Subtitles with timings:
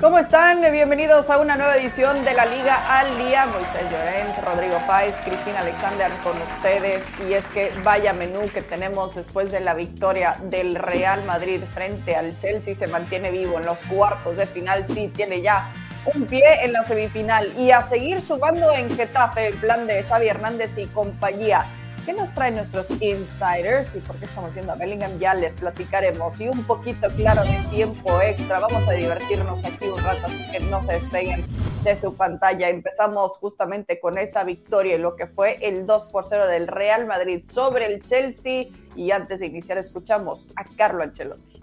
[0.00, 0.60] ¿Cómo están?
[0.72, 3.46] Bienvenidos a una nueva edición de la Liga al Día.
[3.46, 7.04] Moisés Llorens, Rodrigo Fáez, Cristina Alexander con ustedes.
[7.28, 12.16] Y es que vaya menú que tenemos después de la victoria del Real Madrid frente
[12.16, 12.74] al Chelsea.
[12.74, 14.84] Se mantiene vivo en los cuartos de final.
[14.88, 15.70] Sí, tiene ya
[16.12, 17.46] un pie en la semifinal.
[17.56, 21.66] Y a seguir sumando en Getafe el plan de Xavi Hernández y compañía.
[22.04, 25.18] ¿Qué nos traen nuestros insiders y por qué estamos viendo a Bellingham?
[25.18, 26.38] Ya les platicaremos.
[26.38, 28.60] Y un poquito, claro, de tiempo extra.
[28.60, 31.46] Vamos a divertirnos aquí un rato, así que no se despeguen
[31.82, 32.68] de su pantalla.
[32.68, 37.06] Empezamos justamente con esa victoria y lo que fue el 2 por 0 del Real
[37.06, 38.66] Madrid sobre el Chelsea.
[38.94, 41.62] Y antes de iniciar, escuchamos a Carlo Ancelotti.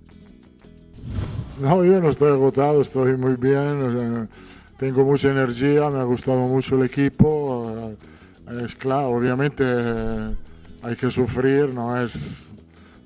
[1.59, 4.27] No, yo no estoy agotado, estoy muy bien.
[4.80, 7.60] tengo mucha energía, me ha gustado mucho el equipo.
[8.59, 10.35] Es claro, obviamente eh,
[10.83, 12.47] hay que sufrir, no es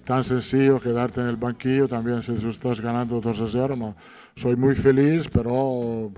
[0.03, 3.95] tan sencillo quedarte en el banquillo también si tú estás ganando 2 a 0.
[4.35, 6.11] Soy muy feliz, pero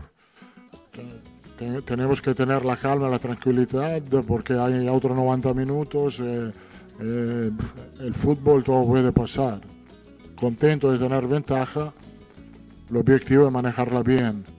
[1.86, 6.20] tenemos que tener la calma, la tranquilidad, porque hay otros 90 minutos.
[6.22, 6.52] Eh,
[7.02, 7.52] eh,
[8.00, 9.60] el fútbol todo puede pasar.
[10.40, 11.92] Contento de tener ventaja,
[12.90, 14.57] el objetivo es manejarla bien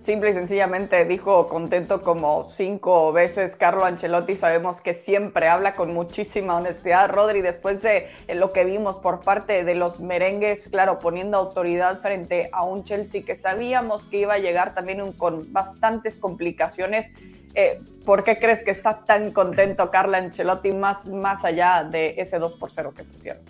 [0.00, 4.34] simple y sencillamente dijo contento como cinco veces Carlo Ancelotti.
[4.34, 7.10] Sabemos que siempre habla con muchísima honestidad.
[7.10, 12.50] Rodri, después de lo que vimos por parte de los merengues, claro, poniendo autoridad frente
[12.52, 17.10] a un Chelsea que sabíamos que iba a llegar también con bastantes complicaciones.
[17.54, 22.38] Eh, ¿Por qué crees que está tan contento Carlo Ancelotti más, más allá de ese
[22.38, 23.42] 2 por 0 que pusieron?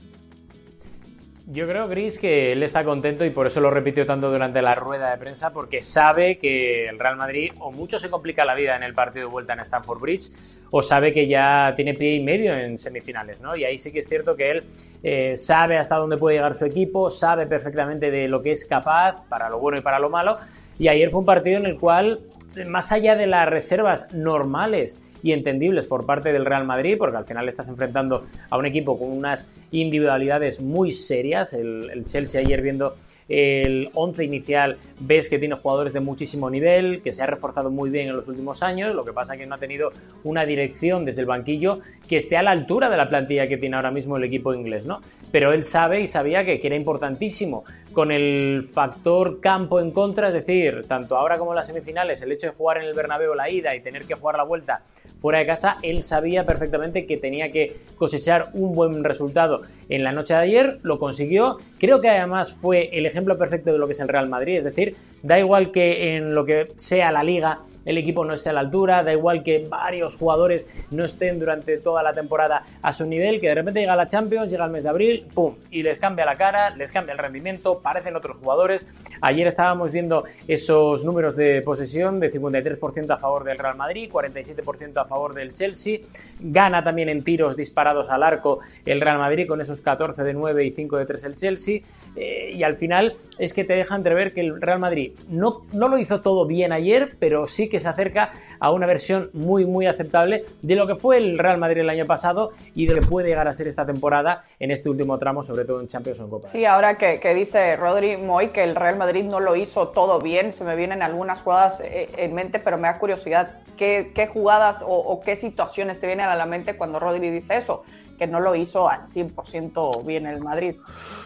[1.51, 4.75] Yo creo, Gris, que él está contento y por eso lo repitió tanto durante la
[4.75, 8.77] rueda de prensa, porque sabe que el Real Madrid o mucho se complica la vida
[8.77, 10.29] en el partido de vuelta en Stamford Bridge,
[10.71, 13.57] o sabe que ya tiene pie y medio en semifinales, ¿no?
[13.57, 14.65] Y ahí sí que es cierto que él
[15.03, 19.27] eh, sabe hasta dónde puede llegar su equipo, sabe perfectamente de lo que es capaz,
[19.31, 20.37] para lo bueno y para lo malo,
[20.79, 22.21] y ayer fue un partido en el cual,
[22.67, 27.25] más allá de las reservas normales, y entendibles por parte del Real Madrid, porque al
[27.25, 31.53] final estás enfrentando a un equipo con unas individualidades muy serias.
[31.53, 32.95] El, el Chelsea ayer viendo
[33.29, 37.91] el 11 inicial ves que tiene jugadores de muchísimo nivel, que se ha reforzado muy
[37.91, 39.93] bien en los últimos años, lo que pasa es que no ha tenido
[40.25, 43.77] una dirección desde el banquillo que esté a la altura de la plantilla que tiene
[43.77, 45.01] ahora mismo el equipo inglés, ¿no?
[45.31, 47.65] Pero él sabe y sabía que, era importantísimo
[47.95, 52.31] con el factor campo en contra, es decir, tanto ahora como en las semifinales, el
[52.31, 54.83] hecho de jugar en el Bernabéu la ida y tener que jugar la vuelta
[55.19, 60.13] fuera de casa, él sabía perfectamente que tenía que cosechar un buen resultado en la
[60.13, 63.93] noche de ayer, lo consiguió, creo que además fue el ejemplo perfecto de lo que
[63.93, 67.59] es el Real Madrid, es decir, da igual que en lo que sea la liga
[67.89, 71.79] el equipo no esté a la altura, da igual que varios jugadores no estén durante
[71.79, 74.83] toda la temporada a su nivel, que de repente llega la Champions, llega el mes
[74.83, 75.55] de abril, ¡pum!
[75.71, 79.07] Y les cambia la cara, les cambia el rendimiento, parecen otros jugadores.
[79.23, 85.01] Ayer estábamos viendo esos números de posesión de 53% a favor del Real Madrid, 47%
[85.01, 86.01] a favor del Chelsea,
[86.41, 90.65] gana también en tiros disparados al arco el Real Madrid con esos 14 de 9
[90.65, 91.81] y 5 de 3 el Chelsea,
[92.17, 95.89] eh, y al final es que te deja entrever que el Real Madrid no, no
[95.89, 98.31] lo hizo todo bien ayer, pero sí que se acerca
[98.61, 102.07] a una versión muy, muy aceptable de lo que fue el Real Madrid el año
[102.07, 105.43] pasado y de lo que puede llegar a ser esta temporada en este último tramo,
[105.43, 106.49] sobre todo en Champions o en Copa.
[106.49, 110.53] Sí, ahora que, dice Rodri Moy que el Real Madrid no lo hizo todo bien,
[110.53, 113.61] se me vienen algunas jugadas eh, en mente, pero me da curiosidad.
[113.77, 117.83] Qué, jugadas o, qué situaciones te vienen a la mente cuando Rodri dice eso,
[118.19, 120.77] que no lo hizo al 100% bien el Madrid.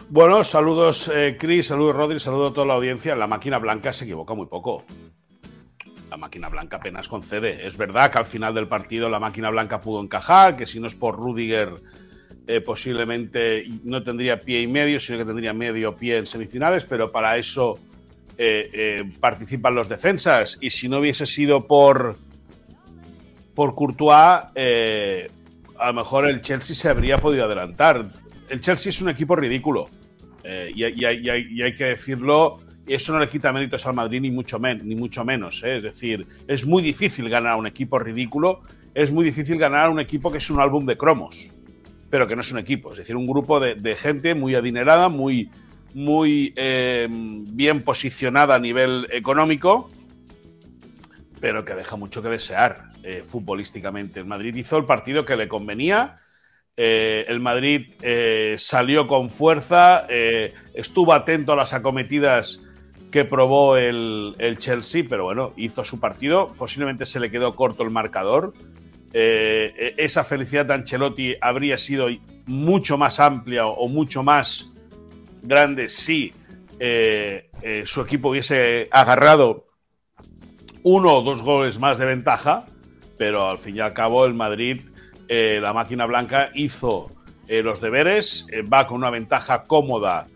[0.09, 3.15] Bueno, saludos eh, Cris, saludos Rodri, saludos a toda la audiencia.
[3.15, 4.83] La máquina blanca se equivoca muy poco
[6.13, 7.65] la máquina blanca apenas concede.
[7.65, 10.85] Es verdad que al final del partido la máquina blanca pudo encajar, que si no
[10.85, 11.73] es por Rudiger
[12.45, 17.09] eh, posiblemente no tendría pie y medio, sino que tendría medio pie en semifinales, pero
[17.11, 17.79] para eso
[18.37, 20.57] eh, eh, participan los defensas.
[20.59, 22.17] Y si no hubiese sido por,
[23.55, 24.43] por Courtois,
[25.79, 28.05] a lo mejor el Chelsea se habría podido adelantar.
[28.49, 29.89] El Chelsea es un equipo ridículo.
[30.75, 35.23] y, hay que decirlo eso no le quita méritos al Madrid ni mucho, ni mucho
[35.23, 35.63] menos.
[35.63, 35.77] ¿eh?
[35.77, 38.61] Es decir, es muy difícil ganar a un equipo ridículo,
[38.93, 41.51] es muy difícil ganar a un equipo que es un álbum de cromos,
[42.09, 45.49] pero que no es un equipo, es decir, un grupo de, gente muy adinerada, muy,
[45.93, 49.89] muy eh, bien posicionada a nivel económico,
[51.39, 54.19] pero que deja mucho que desear eh, futbolísticamente.
[54.19, 56.19] El Madrid hizo el partido que le convenía.
[56.75, 57.93] el Madrid
[58.57, 60.07] salió con fuerza,
[60.73, 62.63] estuvo atento a las acometidas
[63.11, 66.51] que probó el, Chelsea, pero bueno, hizo su partido.
[66.57, 68.53] Posiblemente se le quedó corto el marcador.
[69.13, 72.07] Eh, esa felicidad de Ancelotti habría sido
[72.47, 74.73] mucho más amplia o mucho más
[75.43, 76.33] grande si
[76.79, 79.67] eh, eh, su equipo hubiese agarrado
[80.81, 82.65] uno o dos goles más de ventaja,
[83.23, 84.81] pero al fin y al cabo el Madrid,
[85.29, 87.09] eh, la máquina blanca, hizo
[87.47, 90.27] eh, los deberes, va con una ventaja cómoda,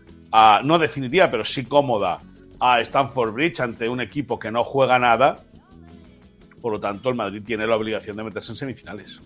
[0.64, 2.18] no definitiva, pero sí cómoda,
[2.58, 5.36] a Stanford Bridge ante un equipo que no juega nada.
[6.62, 9.20] Por lo tanto, el Madrid tiene la obligación de meterse en semifinales.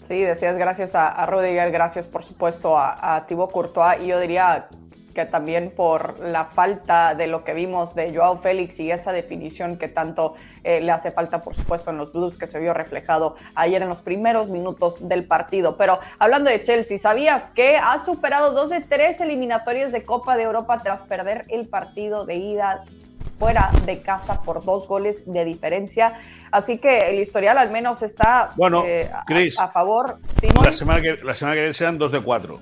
[0.00, 1.26] Sí, decías gracias a, a
[1.68, 4.66] gracias por supuesto a, a Thibaut Courtois y yo diría
[5.14, 9.78] que también por la falta de lo que vimos de Joao Félix y esa definición
[9.78, 10.34] que tanto
[10.64, 13.88] eh, le hace falta, por supuesto, en los Blues, que se vio reflejado ayer en
[13.88, 15.76] los primeros minutos del partido.
[15.76, 20.42] Pero hablando de Chelsea, ¿sabías que ha superado dos de tres eliminatorias de Copa de
[20.42, 22.84] Europa tras perder el partido de ida
[23.38, 26.14] fuera de casa por dos goles de diferencia.
[26.50, 29.10] Así que el historial al menos está bueno, eh,
[29.58, 30.18] a, favor.
[30.62, 32.60] La semana, que, la semana que viene serán dos de cuatro.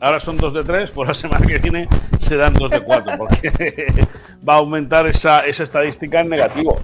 [0.00, 1.88] Ahora son dos de tres, por la semana que viene
[2.18, 3.50] serán dos de cuatro, porque
[4.48, 6.80] va a aumentar esa, estadística en negativo.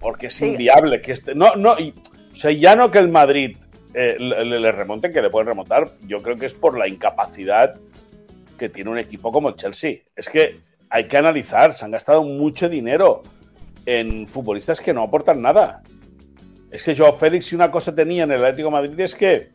[0.00, 1.34] Porque es inviable que este.
[1.34, 3.56] No, no, o sea, ya no que el Madrid
[3.94, 7.76] eh, le, le, remonte, que le pueden remontar, yo creo que es por la incapacidad
[8.58, 9.98] que tiene un equipo como el Chelsea.
[10.16, 10.60] Es que
[10.90, 13.22] hay que analizar, se han gastado mucho dinero
[13.86, 15.82] en futbolistas que no aportan nada.
[16.70, 19.50] Es que Joao Félix, si una cosa tenía en el Atlético de Madrid es que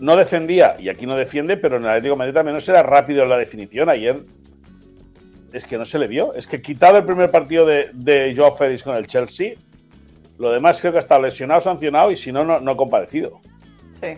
[0.00, 2.82] no defendía, y aquí no defiende, pero en el Atlético de Madrid también no será
[2.82, 3.88] rápido en la definición.
[3.88, 4.22] Ayer
[5.52, 6.34] es que no se le vio.
[6.34, 9.54] Es que quitado el primer partido de, de Joao Félix con el Chelsea,
[10.38, 13.40] lo demás creo que está lesionado, sancionado y si no, no, compadecido.
[14.00, 14.14] Sí.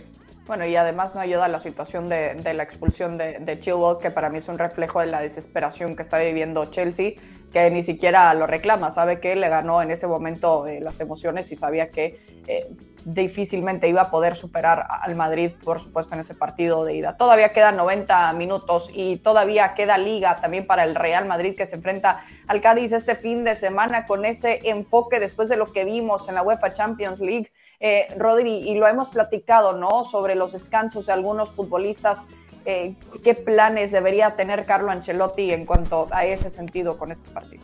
[0.46, 4.30] Bueno, y además no ayuda la situación de, la expulsión de, de Chilwell, que para
[4.30, 7.14] mí es un reflejo de la desesperación que está viviendo Chelsea,
[7.52, 11.50] que ni siquiera lo reclama, sabe que le ganó en ese momento eh, las emociones
[11.50, 12.68] y sabía que eh,
[13.06, 17.16] difícilmente iba a poder superar al Madrid, por supuesto, en ese partido de ida.
[17.16, 21.76] Todavía quedan 90 minutos y todavía queda liga también para el Real Madrid que se
[21.76, 26.28] enfrenta al Cádiz este fin de semana con ese enfoque después de lo que vimos
[26.28, 27.52] en la UEFA Champions League.
[27.78, 30.02] Eh, Rodri, y lo hemos platicado, ¿no?
[30.02, 32.24] Sobre los descansos de algunos futbolistas.
[32.64, 37.62] Eh, ¿Qué planes debería tener Carlo Ancelotti en cuanto a ese sentido con este partido?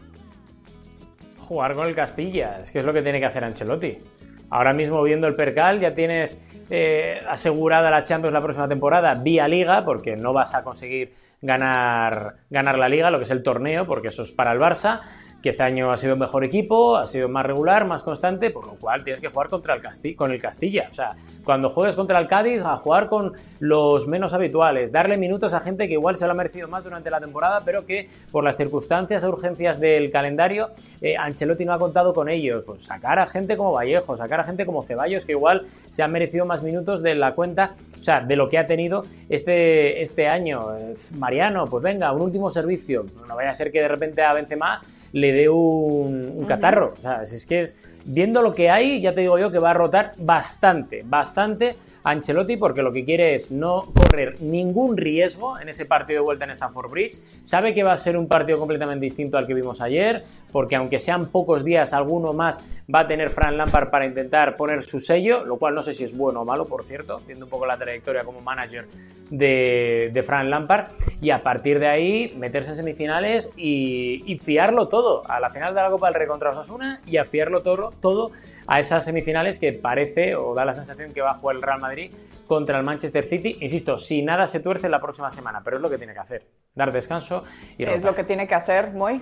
[1.40, 3.98] Jugar con el Castilla, es que es lo que tiene que hacer Ancelotti.
[4.52, 9.48] Ahora mismo viendo el percal ya tienes eh, asegurada la Champions la próxima temporada vía
[9.48, 13.86] liga, porque no vas a conseguir ganar, ganar la liga, lo que es el torneo,
[13.86, 15.00] porque eso es para el Barça
[15.42, 18.74] que este año ha sido mejor equipo, ha sido más regular, más constante, por lo
[18.74, 20.86] cual tienes que jugar contra el con el Castilla.
[20.88, 25.52] O sea, cuando juegues contra el Cádiz, a jugar con los menos habituales, darle minutos
[25.52, 28.44] a gente que igual se lo ha merecido más durante la temporada, pero que por
[28.44, 32.62] las circunstancias e urgencias del calendario, eh, Ancelotti no ha contado con ellos.
[32.64, 36.12] Pues sacar a gente como Vallejo, sacar a gente como Ceballos, que igual se han
[36.12, 40.28] merecido más minutos de la cuenta, o sea, de lo que ha tenido este, este
[40.28, 40.76] año.
[40.76, 43.04] Eh, Mariano, pues venga, un último servicio.
[43.26, 44.80] No vaya a ser que de repente a Benzema
[45.12, 46.94] le dé un, catarro.
[46.98, 49.70] O sea, es que es, viendo lo que hay, ya te digo yo que va
[49.70, 55.68] a rotar bastante, bastante Ancelotti porque lo que quiere es no correr ningún riesgo en
[55.68, 57.20] ese partido de vuelta en Stamford Bridge.
[57.42, 60.98] Sabe que va a ser un partido completamente distinto al que vimos ayer, porque aunque
[60.98, 62.60] sean pocos días, alguno más
[62.92, 66.04] va a tener Fran Lampard para intentar poner su sello, lo cual no sé si
[66.04, 68.86] es bueno o malo, por cierto, viendo un poco la trayectoria como manager
[69.30, 70.86] de, de Fran Lampard.
[71.20, 75.74] Y a partir de ahí, meterse en semifinales y, y fiarlo todo a la final
[75.74, 78.32] de la Copa del Rey contra Osasuna y a fiarlo todo, todo
[78.66, 81.80] a esas semifinales que parece o da la sensación que va a jugar el Real
[81.80, 82.12] Madrid
[82.46, 83.56] contra el Manchester City.
[83.60, 86.46] Insisto, si nada se tuerce la próxima semana, pero es lo que tiene que hacer,
[86.74, 87.44] dar descanso
[87.78, 89.20] y Es lo que tiene que hacer, muy.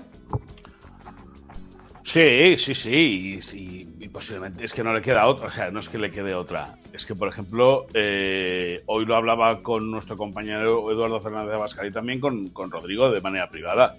[2.02, 5.88] Sí, sí, sí, y, posiblemente es que no le queda otra, o sea, no es
[5.88, 10.90] que le quede otra, es que, por ejemplo, eh, hoy lo hablaba con nuestro compañero
[10.90, 13.97] Eduardo Fernández de Abascal y también con, con Rodrigo de manera privada.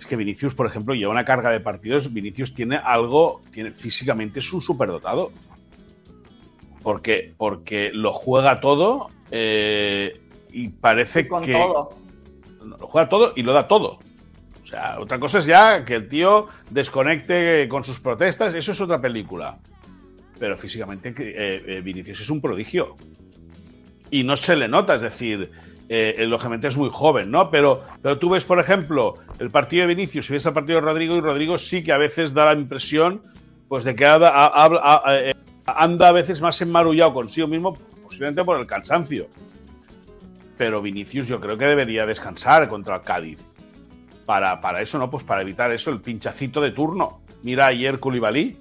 [0.00, 2.10] Es que Vinicius, por ejemplo, lleva una carga de partidos.
[2.10, 5.30] Vinicius tiene algo, tiene físicamente es un superdotado.
[6.82, 10.18] Porque, porque lo juega todo eh,
[10.50, 11.52] y parece Con que.
[11.52, 11.90] Todo.
[12.64, 13.98] Lo juega todo y lo da todo.
[14.62, 18.80] O sea, otra cosa es ya que el tío desconecte con sus protestas, eso es
[18.80, 19.58] otra película.
[20.38, 22.96] Pero físicamente eh, eh, Vinicius es un prodigio.
[24.10, 25.50] Y no se le nota, es decir,
[25.92, 27.50] eh, lógicamente es muy joven, ¿no?
[27.50, 30.86] Pero, pero tú ves, por ejemplo, el partido de Vinicius y ves el partido de
[30.86, 33.22] Rodrigo, y Rodrigo sí que a veces da la impresión
[33.66, 35.34] pues de que eh,
[35.66, 39.26] anda a veces más enmarullado consigo mismo, posiblemente por el cansancio.
[40.56, 43.40] Pero Vinicius yo creo que debería descansar contra el Cádiz.
[44.26, 45.10] Para, para eso, ¿no?
[45.10, 47.20] Pues para evitar eso, el pinchacito de turno.
[47.42, 48.56] Mira ayer Koulibaly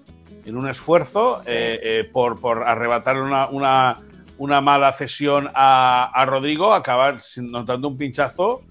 [0.45, 3.99] en un esfuerzo eh, por, por arrebatar una, una
[4.39, 8.61] una mala cesión a, Rodrigo, acabar notando un pinchazo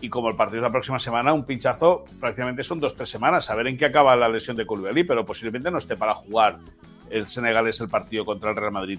[0.00, 3.48] Y como el partido es la próxima semana, un pinchazo prácticamente son dos tres semanas.
[3.48, 6.58] A ver en qué acaba la lesión de Koulibaly, pero posiblemente no esté para jugar
[7.10, 8.98] el Senegal es el partido contra el Real Madrid.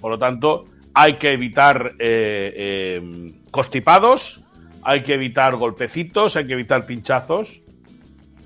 [0.00, 4.44] Por lo tanto, hay que evitar eh, eh, constipados,
[4.82, 7.62] hay que evitar golpecitos, hay que evitar pinchazos.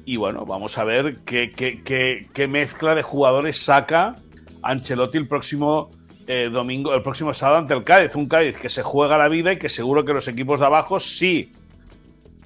[0.05, 4.17] Y bueno, vamos a ver qué, qué, mezcla de jugadores saca
[4.63, 5.91] Ancelotti el próximo
[6.27, 8.15] eh, domingo, el próximo sábado ante el Cádiz.
[8.17, 10.99] Un Cádiz que se juega la vida y que seguro que los equipos de abajo
[11.01, 11.53] sí.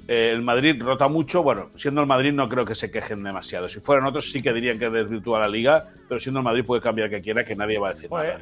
[0.08, 1.42] el Madrid rota mucho.
[1.42, 3.68] Bueno, siendo el Madrid no creo que se quejen demasiado.
[3.68, 6.82] Si fueran otros sí que dirían que desvirtúa la liga, pero siendo el Madrid puede
[6.82, 8.40] cambiar que quiera, que nadie va a decir nada.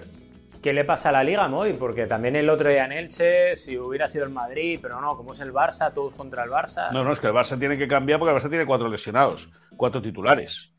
[0.62, 1.75] ¿Qué le pasa a la Liga, Moy?
[1.75, 5.33] Porque también el otro día en Elche, si hubiera sido el Madrid, pero no, como
[5.33, 6.90] es el Barça, todos contra el Barça.
[6.90, 9.49] No, no, es que el Barça tiene que cambiar porque el Barça tiene cuatro lesionados,
[9.76, 10.71] cuatro titulares.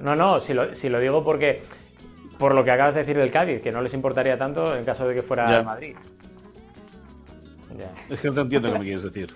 [0.00, 1.62] No, no, si lo, si lo digo porque,
[2.38, 5.06] por lo que acabas de decir del Cádiz, que no les importaría tanto en caso
[5.06, 5.96] de que fuera el Madrid.
[8.08, 9.34] Es que no te entiendo lo que me quieres decir.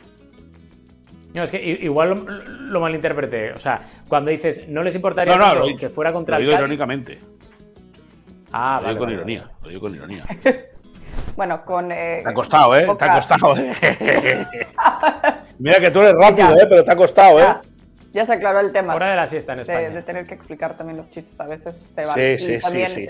[1.34, 2.24] No, es que igual
[2.70, 3.52] lo, malinterpreté.
[3.52, 7.20] O sea, cuando dices no les importaría tanto que fuera contra lo digo irónicamente.
[8.52, 10.24] Ah, lo digo con ironía, lo digo con ironía.
[11.36, 11.90] bueno, con.
[11.90, 12.86] Eh, te ha costado, ¿eh?
[12.98, 13.72] Te ha costado, ¿eh?
[15.58, 16.66] Mira que tú eres rápido, ¿eh?
[16.68, 17.54] Pero te ha costado, ¿eh?
[18.12, 18.94] Ya se aclaró el tema.
[18.94, 19.90] Hora de la siesta en España.
[19.90, 22.14] De, tener que explicar también los chistes, a veces se van.
[22.14, 23.06] Sí, sí, también, sí,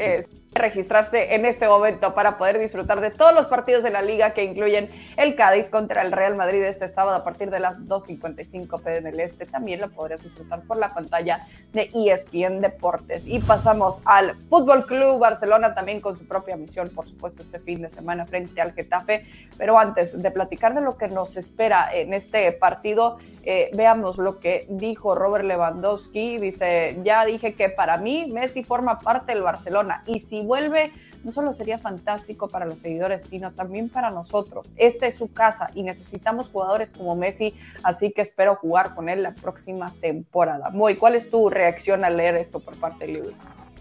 [0.54, 4.44] registrarse en este momento para poder disfrutar de todos los partidos de la liga que
[4.44, 9.10] incluyen el Cádiz contra el Real Madrid este sábado a partir de las 2.55 pm
[9.10, 9.46] del Este.
[9.46, 13.26] También lo podrás disfrutar por la pantalla de ESPN Deportes.
[13.26, 17.80] Y pasamos al Fútbol Club Barcelona también con su propia misión, por supuesto, este fin
[17.80, 19.24] de semana frente al Getafe.
[19.56, 24.38] Pero antes de platicar de lo que nos espera en este partido, eh, veamos lo
[24.38, 26.38] que dijo Robert Lewandowski.
[26.38, 30.92] Dice, ya dije que para mí Messi forma parte del Barcelona y si vuelve,
[31.24, 34.74] no solo sería fantástico para los seguidores, sino también para nosotros.
[34.76, 39.22] Esta es su casa y necesitamos jugadores como Messi, así que espero jugar con él
[39.22, 40.70] la próxima temporada.
[40.70, 43.34] Muy, ¿cuál es tu reacción al leer esto por parte de Liverpool?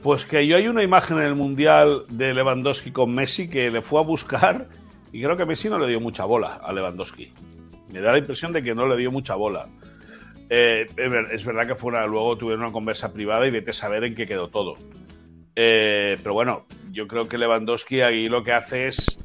[0.03, 3.81] Pues que yo hay una imagen en el Mundial de Lewandowski con Messi que le
[3.81, 4.67] fue a buscar
[5.11, 7.31] y creo que Messi no le dio mucha bola a Lewandowski.
[7.93, 9.67] Me da la impresión de que no le dio mucha bola.
[10.49, 10.87] Eh,
[11.31, 14.27] es verdad que fue luego tuvieron una conversa privada y vete a saber en qué
[14.27, 14.75] quedó todo.
[15.55, 19.17] Eh, pero bueno, yo creo que Lewandowski ahí lo que hace es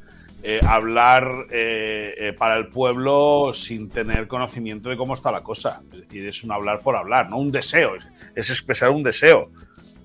[0.43, 5.81] eh, hablar eh, para el pueblo sin tener conocimiento de cómo está la cosa.
[5.91, 7.93] Es decir, es un hablar por hablar, no un deseo,
[8.35, 9.49] es, expresar un deseo.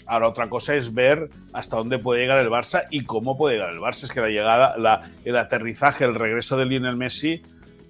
[0.07, 3.73] Ahora otra cosa es ver hasta dónde puede llegar el Barça y cómo puede llegar
[3.73, 4.05] el Barça.
[4.05, 4.75] Es que la llegada,
[5.25, 7.43] el aterrizaje, el regreso de Lionel Messi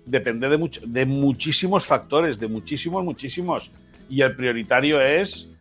[0.04, 3.72] depende de, de muchísimos factores, de muchísimos, muchísimos.
[4.10, 5.51] Y el prioritario es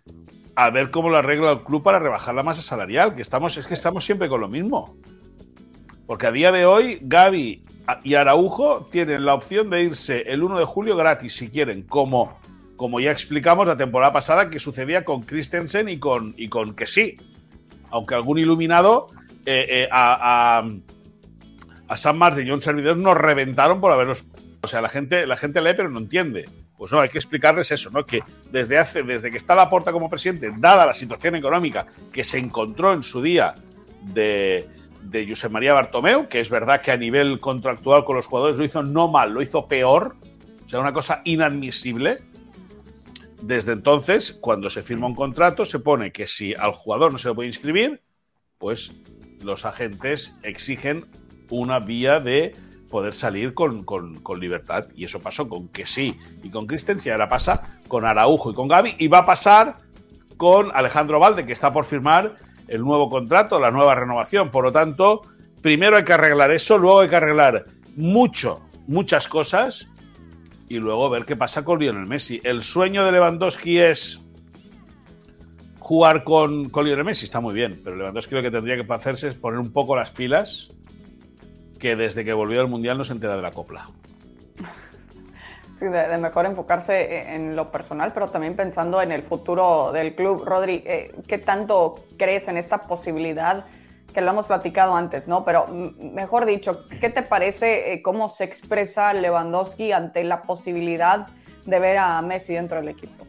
[0.55, 3.67] a ver cómo lo arregla el club para rebajar la masa salarial, que estamos, es
[3.67, 4.96] que estamos siempre con lo mismo.
[6.05, 7.63] Porque a día de hoy, Gaby
[8.03, 12.38] y Araujo tienen la opción de irse el 1 de julio gratis, si quieren, como,
[12.75, 16.86] como ya explicamos la temporada pasada que sucedía con Christensen y con, y con que
[16.86, 17.17] sí.
[17.89, 19.08] Aunque algún iluminado
[19.46, 20.70] eh, eh, a, a,
[21.88, 24.24] a, San Martín y un servidor nos reventaron por haberlos.
[24.62, 26.48] O sea, la gente, la gente lee pero no entiende.
[26.81, 28.07] Pues no, hay que explicarles eso, ¿no?
[28.07, 32.23] Que desde hace, desde que está la Laporta como presidente, dada la situación económica que
[32.23, 33.53] se encontró en su día
[34.01, 34.67] de,
[35.03, 38.81] de María Bartomeu, que es verdad que a nivel contractual con los jugadores lo hizo
[38.81, 40.15] no mal, lo hizo peor,
[40.65, 42.23] o sea, una cosa inadmisible.
[43.43, 47.27] Desde entonces, cuando se firma un contrato, se pone que si al jugador no se
[47.27, 48.01] lo puede inscribir,
[48.57, 48.91] pues
[49.43, 51.05] los agentes exigen
[51.51, 52.55] una vía de
[52.91, 53.83] poder salir con,
[54.39, 54.86] libertad.
[54.95, 58.53] Y eso pasó con que sí y con Christensen, y ahora pasa con Araujo y
[58.53, 59.77] con Gaby, y va a pasar
[60.38, 62.36] con Alejandro Valde, que está por firmar
[62.67, 64.51] el nuevo contrato, la nueva renovación.
[64.51, 65.21] Por lo tanto,
[65.62, 69.88] primero hay que arreglar eso, luego hay que arreglar mucho, muchas cosas,
[70.69, 72.39] y luego ver qué pasa con Lionel Messi.
[72.43, 74.25] El sueño de Lewandowski es
[75.79, 79.27] jugar con, con Lionel Messi, está muy bien, pero Lewandowski lo que tendría que hacerse
[79.27, 80.71] es poner un poco las pilas
[81.81, 83.89] que desde que volvió al Mundial no se entera de la copla.
[85.73, 90.43] Sí, de, mejor enfocarse en lo personal, pero también pensando en el futuro del club.
[90.45, 93.65] Rodri, eh, ¿qué tanto crees en esta posibilidad?
[94.13, 95.43] Que lo hemos platicado antes, ¿no?
[95.43, 101.27] Pero mejor dicho, ¿qué te parece eh, cómo se expresa Lewandowski ante la posibilidad
[101.65, 103.25] de ver a Messi dentro del equipo?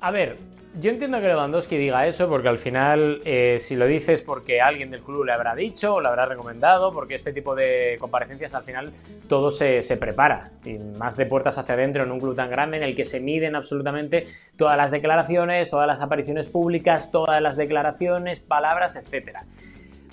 [0.00, 0.36] A ver,
[0.80, 4.90] yo entiendo que Lewandowski diga eso porque al final, eh, si lo dices porque alguien
[4.90, 8.64] del club le habrá dicho o le habrá recomendado, porque este tipo de comparecencias al
[8.64, 8.92] final
[9.28, 12.82] todo se, prepara, y más de puertas hacia adentro en un club tan grande en
[12.82, 18.40] el que se miden absolutamente todas las declaraciones, todas las apariciones públicas, todas las declaraciones,
[18.40, 19.38] palabras, etc.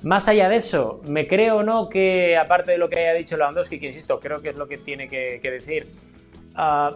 [0.02, 3.38] Más allá de eso, me creo o no que, aparte de lo que haya dicho
[3.38, 5.88] Lewandowski, que insisto, creo que es lo que tiene que, decir,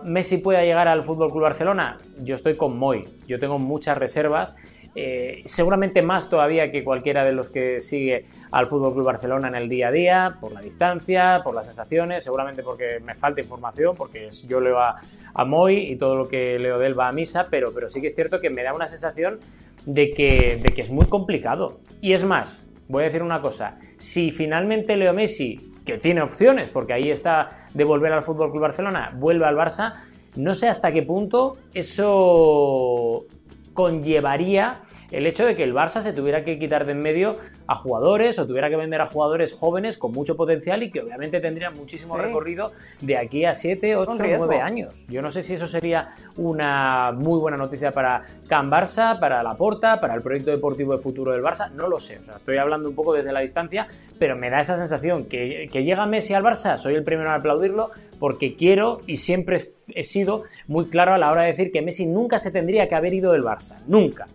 [0.03, 1.97] Messi pueda llegar al Fútbol Club Barcelona.
[2.23, 4.55] Yo estoy con Moy, yo tengo muchas reservas.
[4.95, 9.55] Eh, seguramente más todavía que cualquiera de los que sigue al Fútbol Club Barcelona en
[9.55, 13.95] el día a día, por la distancia, por las sensaciones, seguramente porque me falta información,
[13.95, 14.95] porque yo leo a,
[15.33, 18.01] a Moy y todo lo que leo de él va a misa, pero, pero sí
[18.01, 19.39] que es cierto que me da una sensación
[19.85, 21.79] de que, de que es muy complicado.
[22.01, 26.69] Y es más, voy a decir una cosa, si finalmente Leo Messi, que tiene opciones,
[26.69, 29.95] porque ahí está de volver al Fútbol Club Barcelona, vuelve al Barça,
[30.35, 33.25] no sé hasta qué punto eso
[33.73, 34.81] conllevaría
[35.11, 37.37] el hecho de que el Barça se tuviera que quitar de en medio
[37.67, 41.39] a jugadores o tuviera que vender a jugadores jóvenes con mucho potencial y que obviamente
[41.39, 45.05] tendrían muchísimo recorrido de aquí a 7, 8, 9 años.
[45.07, 49.55] Yo no sé si eso sería una muy buena noticia para Can Barça, para la
[49.55, 52.17] Porta, para el proyecto deportivo de futuro del Barça, no lo sé.
[52.17, 53.87] O sea, estoy hablando un poco desde la distancia,
[54.17, 57.35] pero me da esa sensación que, que llega Messi al Barça, soy el primero en
[57.35, 59.61] aplaudirlo porque quiero y siempre
[59.93, 62.95] he sido muy claro a la hora de decir que Messi nunca se tendría que
[62.95, 64.27] haber ido del Barça, nunca.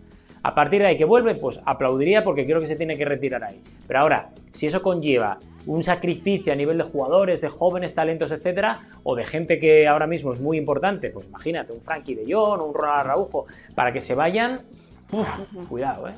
[0.45, 3.43] A partir de ahí que vuelve, pues aplaudiría porque creo que se tiene que retirar
[3.43, 3.59] ahí.
[3.87, 8.79] Pero ahora, si eso conlleva un sacrificio a nivel de jugadores, de jóvenes talentos, etcétera,
[9.01, 12.61] o de gente que ahora mismo es muy importante, pues imagínate, un Frankie de Jong
[12.61, 14.61] o un Ronald Araujo, para que se vayan,
[15.67, 16.13] cuidado, ¿eh?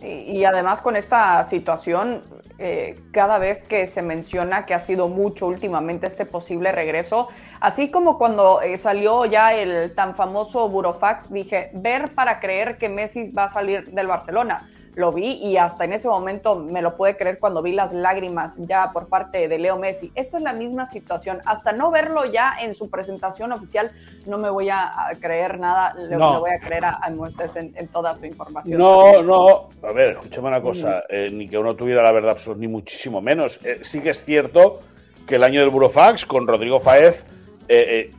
[0.00, 2.22] Y, además con esta situación,
[2.58, 7.28] eh, cada vez que se menciona que ha sido mucho últimamente este posible regreso,
[7.60, 12.88] así como cuando eh, salió ya el tan famoso Burofax, dije, ver para creer que
[12.88, 16.96] Messi va a salir del Barcelona lo vi y hasta en ese momento me lo
[16.96, 20.10] pude creer cuando vi las lágrimas ya por parte de Leo Messi.
[20.14, 21.40] Esta es la misma situación.
[21.44, 23.90] Hasta no verlo ya en su presentación oficial,
[24.24, 28.24] no me voy a, creer nada, le, voy a creer a, Moisés en, toda su
[28.24, 28.78] información.
[28.78, 29.68] No, no.
[29.86, 33.20] A ver, escúchame una cosa, eh, ni que uno tuviera la verdad absoluta, ni muchísimo
[33.20, 33.60] menos.
[33.64, 34.80] Eh, sí que es cierto
[35.26, 37.22] que el año del Burofax con Rodrigo Faez
[37.68, 38.12] eh,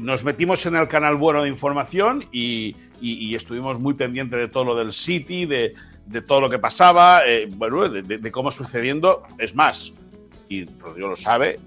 [0.00, 4.64] nos metimos en el canal bueno de información y y, estuvimos muy pendientes de todo
[4.64, 5.74] lo del City, de,
[6.26, 9.22] todo lo que pasaba, eh, bueno, de, cómo sucediendo.
[9.38, 9.92] Es más,
[10.48, 11.58] y Rodrigo lo sabe,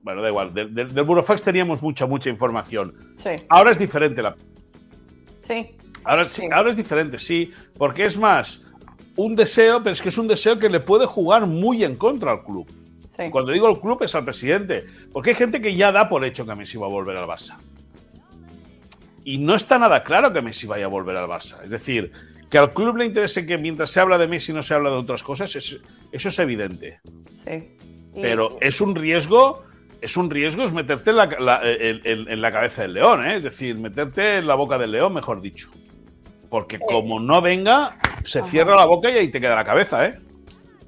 [0.00, 2.94] bueno, da igual, del, del, Burofax teníamos mucha, mucha información.
[3.16, 3.30] Sí.
[3.48, 4.34] Ahora es diferente la...
[5.42, 5.76] Sí.
[6.04, 6.48] Ahora, sí.
[6.50, 8.62] ahora es diferente, sí, porque es más
[9.16, 12.32] un deseo, pero es que es un deseo que le puede jugar muy en contra
[12.32, 12.66] al club.
[13.04, 13.24] Sí.
[13.30, 16.46] Cuando digo el club es al presidente, porque hay gente que ya da por hecho
[16.46, 17.56] que Messi va a volver al Barça.
[19.24, 21.62] Y no está nada claro que Messi vaya a volver al Barça.
[21.62, 22.12] Es decir,
[22.50, 24.96] que al club le interese que mientras se habla de Messi no se habla de
[24.96, 25.78] otras cosas, eso
[26.12, 27.00] es evidente.
[27.30, 27.76] Sí.
[28.14, 29.64] Pero es un riesgo,
[30.00, 31.16] es un riesgo, es meterte en
[32.42, 33.36] la, cabeza del león, ¿eh?
[33.36, 35.70] es decir, meterte en la boca del león, mejor dicho.
[36.48, 40.18] Porque como no venga, se cierra la boca y ahí te queda la cabeza, ¿eh?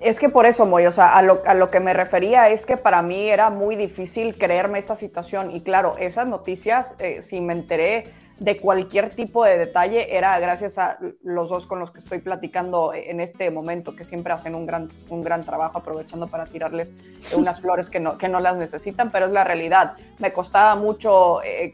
[0.00, 2.66] Es que por eso, Moy, o sea, a lo, a lo, que me refería es
[2.66, 5.52] que para mí era muy difícil creerme esta situación.
[5.54, 8.06] Y claro, esas noticias, eh, si me enteré
[8.42, 12.92] de cualquier tipo de detalle era gracias a los dos con los que estoy platicando
[12.92, 16.92] en este momento, que siempre hacen un gran, un gran trabajo aprovechando para tirarles
[17.36, 19.94] unas flores que no, que no las necesitan, pero es la realidad.
[20.18, 21.72] Me costaba mucho eh,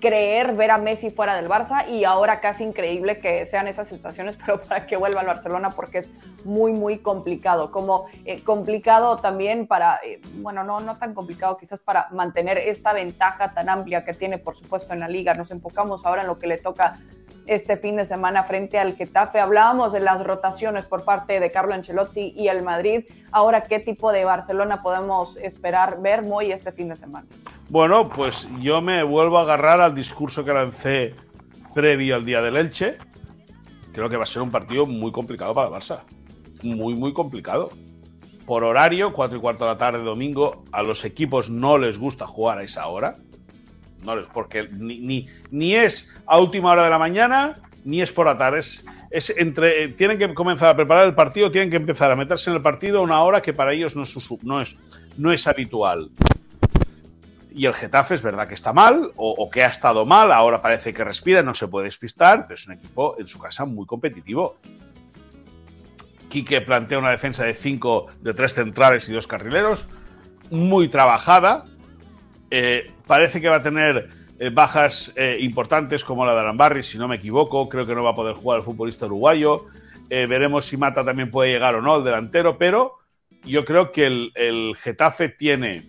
[0.00, 4.36] creer ver a Messi fuera del Barça y ahora casi increíble que sean esas sensaciones,
[4.44, 6.10] pero para que vuelva al Barcelona porque es
[6.44, 7.70] muy, muy complicado.
[7.70, 12.92] Como eh, complicado también para, eh, bueno, no, no tan complicado quizás para mantener esta
[12.92, 15.34] ventaja tan amplia que tiene, por supuesto, en la liga.
[15.34, 16.98] Nos enfocamos ahora en lo que le toca
[17.50, 19.40] este fin de semana frente al Getafe.
[19.40, 23.06] Hablábamos de las rotaciones por parte de Carlo Ancelotti y el Madrid.
[23.32, 27.26] Ahora, ¿qué tipo de Barcelona podemos esperar ver muy este fin de semana?
[27.68, 31.16] Bueno, pues yo me vuelvo a agarrar al discurso que lancé
[31.74, 32.98] previo al día del Elche.
[33.92, 36.02] Creo que va a ser un partido muy complicado para el Barça.
[36.62, 37.70] Muy, muy complicado.
[38.46, 42.28] Por horario, 4 y cuarto de la tarde, domingo, a los equipos no les gusta
[42.28, 43.16] jugar a esa hora
[44.04, 48.26] no es porque ni, ni, es a última hora de la mañana, ni es por
[48.26, 48.58] la tarde.
[48.58, 48.84] Es,
[49.36, 52.62] entre, tienen que comenzar a preparar el partido, tienen que empezar a meterse en el
[52.62, 54.76] partido a una hora que para ellos no es, no es,
[55.18, 56.10] no es habitual.
[57.52, 60.94] Y el Getafe es verdad que está mal, o, que ha estado mal, ahora parece
[60.94, 64.56] que respira, no se puede despistar, pero es un equipo en su casa muy competitivo.
[66.28, 69.88] Quique plantea una defensa de cinco, de tres centrales y dos carrileros,
[70.50, 71.64] muy trabajada,
[72.50, 74.08] eh, parece que va a tener
[74.38, 77.68] eh, bajas eh, importantes como la de Arambarri, si no me equivoco.
[77.68, 79.66] Creo que no va a poder jugar el futbolista uruguayo.
[80.08, 82.96] veremos si Mata también puede llegar o no el delantero, pero
[83.44, 85.84] yo creo que el, Getafe tiene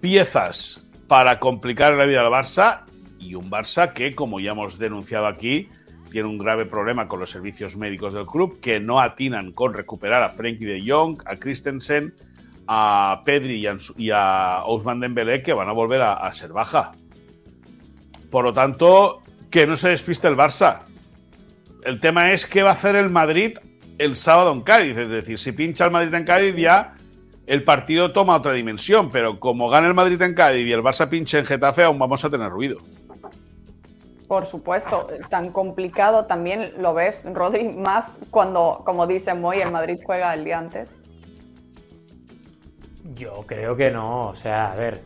[0.00, 2.84] piezas para complicar la vida al Barça
[3.18, 5.68] y un Barça que, como ya hemos denunciado aquí,
[6.12, 10.22] tiene un grave problema con los servicios médicos del club, que no atinan con recuperar
[10.22, 12.14] a Frenkie de Jong, a Christensen,
[12.74, 13.66] a Pedri
[13.98, 16.92] y a, Ousmane Dembélé, que van a volver a, a ser baja.
[18.30, 20.80] Por lo tanto, que no se despiste el Barça.
[21.84, 23.58] El tema es qué va a hacer el Madrid
[23.98, 24.96] el sábado en Cádiz.
[24.96, 26.94] Es decir, si pincha el Madrid en Cádiz ya
[27.46, 31.10] el partido toma otra dimensión, pero como gana el Madrid en Cádiz y el Barça
[31.10, 32.78] pinche en Getafe, aún vamos a tener ruido.
[34.28, 40.00] Por supuesto, tan complicado también lo ves, Rodri, más cuando, como dice Moy, el Madrid
[40.02, 40.94] juega el día antes.
[43.14, 45.00] Yo creo que no, o sea, a ver,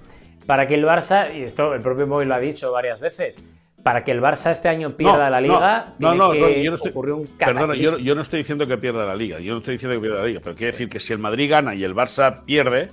[0.46, 3.42] para que el Barça, y esto el propio Moy lo ha dicho varias veces,
[3.82, 6.92] para que el Barça este año pierda la liga, no, no, no, yo no estoy,
[7.10, 10.00] un Perdona, yo, no estoy diciendo que pierda la liga, yo no estoy diciendo que
[10.00, 12.90] pierda la liga, pero quiere decir que si el Madrid gana y el Barça pierde,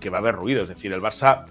[0.00, 1.44] que va a haber ruido, es decir, el Barça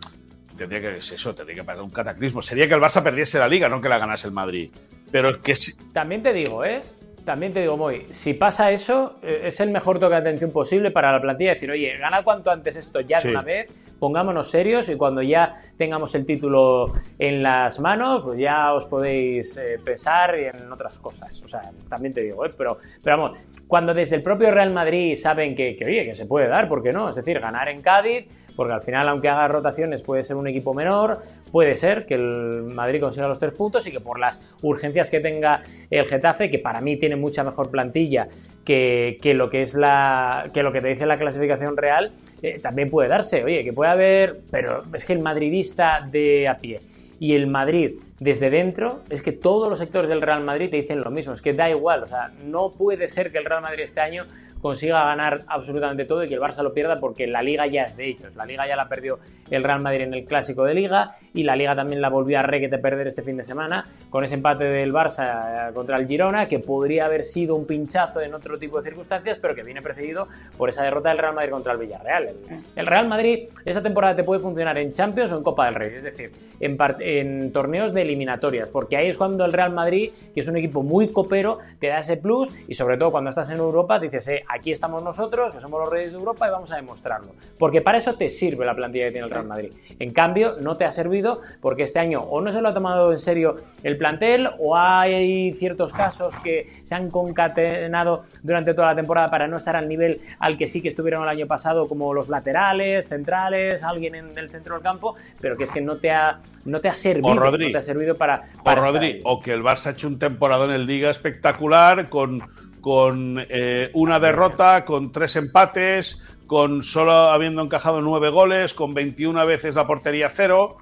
[0.58, 2.42] tendría que eso, tendría que pasar un cataclismo.
[2.42, 4.72] Sería que el Barça perdiese la liga, no que la ganase el Madrid.
[5.12, 5.56] Pero es que
[5.94, 6.82] También te digo, ¿eh?
[7.26, 10.92] También te digo, Moy, si pasa eso, eh, es el mejor toque de atención posible
[10.92, 11.56] para la plantilla.
[11.56, 15.54] Decir, oye, gana cuanto antes esto ya de una vez pongámonos serios y cuando ya
[15.78, 21.42] tengamos el título en las manos, pues ya os podéis eh, pensar en otras cosas.
[21.44, 22.54] O sea, también te digo, ¿eh?
[22.56, 26.26] pero, pero vamos, cuando desde el propio Real Madrid saben que, que, oye, que se
[26.26, 27.10] puede dar, ¿por qué no?
[27.10, 30.74] Es decir, ganar en Cádiz, porque al final, aunque haga rotaciones, puede ser un equipo
[30.74, 31.20] menor,
[31.52, 35.20] puede ser que el Madrid consiga los tres puntos y que por las urgencias que
[35.20, 38.28] tenga el Getafe, que para mí tiene mucha mejor plantilla
[38.66, 42.90] que, lo que es la que lo que te dice la clasificación real, eh, también
[42.90, 43.44] puede darse.
[43.44, 46.80] Oye, que puede haber, pero es que el madridista de a pie
[47.20, 51.02] y el Madrid desde dentro, es que todos los sectores del Real Madrid te dicen
[51.02, 53.84] lo mismo, es que da igual, o sea, no puede ser que el Real Madrid
[53.84, 54.26] este año
[54.66, 57.98] consiga ganar absolutamente todo y que el Barça lo pierda porque la liga ya es
[57.98, 58.36] de ellos.
[58.36, 59.20] La liga ya la perdió
[59.52, 62.42] el Real Madrid en el clásico de liga y la liga también la volvió a
[62.42, 66.48] requete perder este fin de semana con ese empate del Barça eh, contra el Girona
[66.48, 70.28] que podría haber sido un pinchazo en otro tipo de circunstancias pero que viene precedido
[70.58, 72.30] por esa derrota del Real Madrid contra el Villarreal.
[72.76, 75.94] El, Real Madrid esta temporada te puede funcionar en Champions o en Copa del Rey,
[75.96, 80.40] es decir, en, en torneos de eliminatorias porque ahí es cuando el Real Madrid, que
[80.40, 83.58] es un equipo muy copero, te da ese plus y sobre todo cuando estás en
[83.58, 86.78] Europa dices, eh, aquí estamos nosotros, que somos los reyes de Europa y vamos a
[86.78, 87.34] demostrarlo.
[87.60, 89.72] Porque para eso te sirve la plantilla que tiene el Real Madrid.
[90.00, 93.12] En cambio, no te ha servido porque este año o no se lo ha tomado
[93.12, 98.96] en serio el plantel o hay ciertos casos que se han concatenado durante toda la
[98.96, 102.14] temporada para no estar al nivel al que sí que estuvieron el año pasado, como
[102.14, 106.12] los laterales, centrales, alguien en el centro del campo, pero que es que no te
[106.12, 108.44] ha, no te ha servido, o no te ha servido para...
[108.64, 112.08] para o, Rodri, o que el Barça ha hecho un temporada en el Liga espectacular
[112.10, 112.44] con
[112.86, 119.44] con eh, una derrota, con tres empates, con solo habiendo encajado nueve goles, con 21
[119.48, 120.78] veces la portería cero.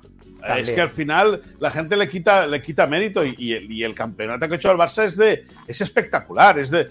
[0.57, 4.55] Es que al final la gente le quita, le quita mérito y, el, campeonato que
[4.55, 6.89] ha hecho el Barça es, de, es espectacular, es de,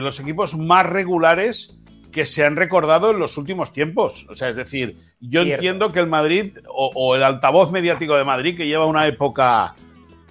[0.00, 1.78] los equipos más regulares
[2.10, 4.26] que se han recordado en los últimos tiempos.
[4.28, 8.24] O sea, es decir, yo entiendo que el Madrid o, o, el altavoz mediático de
[8.24, 9.76] Madrid, que lleva una época,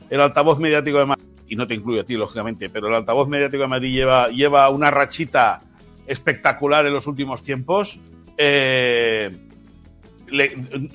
[0.10, 3.28] el altavoz mediático de Madrid, y no te incluyo a ti, lógicamente, pero el altavoz
[3.28, 5.62] mediático de Madrid lleva, lleva una rachita
[6.06, 8.00] espectacular en los últimos tiempos.
[8.38, 9.32] Eh,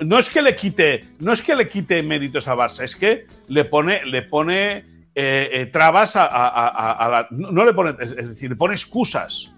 [0.00, 3.26] no es que le quite, no es que le quite méritos a Barça, es que
[3.48, 4.84] le pone, le pone
[5.14, 9.52] eh, eh, trabas a, la, no, le pone, es decir, le pone excusas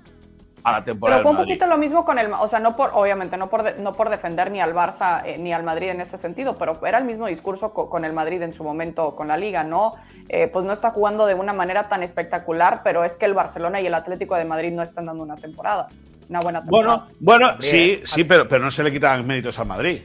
[0.64, 1.18] a la temporada.
[1.18, 3.78] Pero fue un poquito lo mismo con el, o sea, no por, obviamente, no por,
[3.78, 6.98] no por defender ni al Barça eh, ni al Madrid en este sentido, pero era
[6.98, 9.94] el mismo discurso con, el Madrid en su momento con la Liga, ¿no?
[10.28, 13.80] Eh, pues no está jugando de una manera tan espectacular, pero es que el Barcelona
[13.82, 15.88] y el Atlético de Madrid no están dando una temporada,
[16.30, 17.06] una buena temporada.
[17.20, 20.02] Bueno, bueno, sí, sí, pero, pero no se le quitan méritos al Madrid.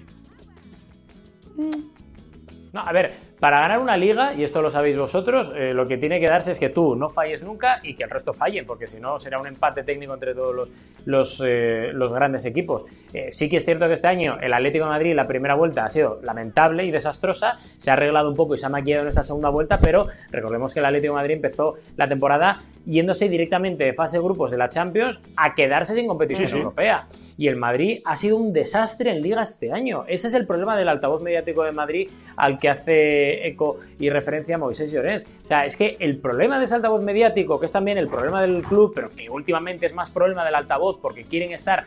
[2.74, 5.98] No, a ver, para ganar una liga, y esto lo sabéis vosotros, eh, lo que
[5.98, 8.86] tiene que darse es que tú no falles nunca y que el resto fallen, porque
[8.86, 10.72] si no será un empate técnico entre todos los,
[11.06, 12.86] los, eh, grandes equipos.
[13.14, 15.86] Eh, sí que es cierto que este año el Atlético de Madrid, la primera vuelta
[15.86, 19.10] ha sido lamentable y desastrosa, se ha arreglado un poco y se ha maquillado en
[19.10, 23.84] esta segunda vuelta, pero recordemos que el Atlético de Madrid empezó la temporada yéndose directamente
[23.86, 27.08] de fase grupos de la Champions a quedarse sin competición europea.
[27.38, 30.04] Y el Madrid ha sido un desastre en liga este año.
[30.08, 34.56] Ese es el problema del altavoz mediático de Madrid al que hace eco y referencia
[34.56, 35.26] a Moisés Llorens.
[35.44, 38.42] O sea, es que el problema de ese altavoz mediático, que es también el problema
[38.42, 41.86] del club, pero que últimamente es más problema del altavoz porque quieren estar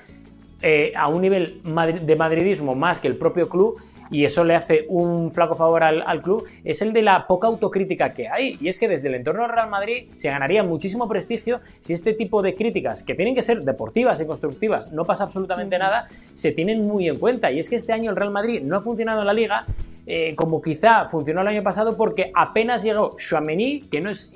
[0.65, 1.61] eh, a un nivel
[2.03, 3.81] de madridismo más que el propio club,
[4.13, 8.13] y eso le hace un flaco favor al, club, es el de la poca autocrítica
[8.13, 8.59] que hay.
[8.61, 12.13] Y es que desde el entorno del Real Madrid se ganaría muchísimo prestigio si este
[12.13, 16.53] tipo de críticas, que tienen que ser deportivas y constructivas, no pasa absolutamente nada, se
[16.53, 17.51] tienen muy en cuenta.
[17.51, 19.67] Y es que este año el Real Madrid no ha funcionado en la liga
[20.07, 24.33] eh, como quizá funcionó el año pasado porque apenas llegó Chouameni, que no es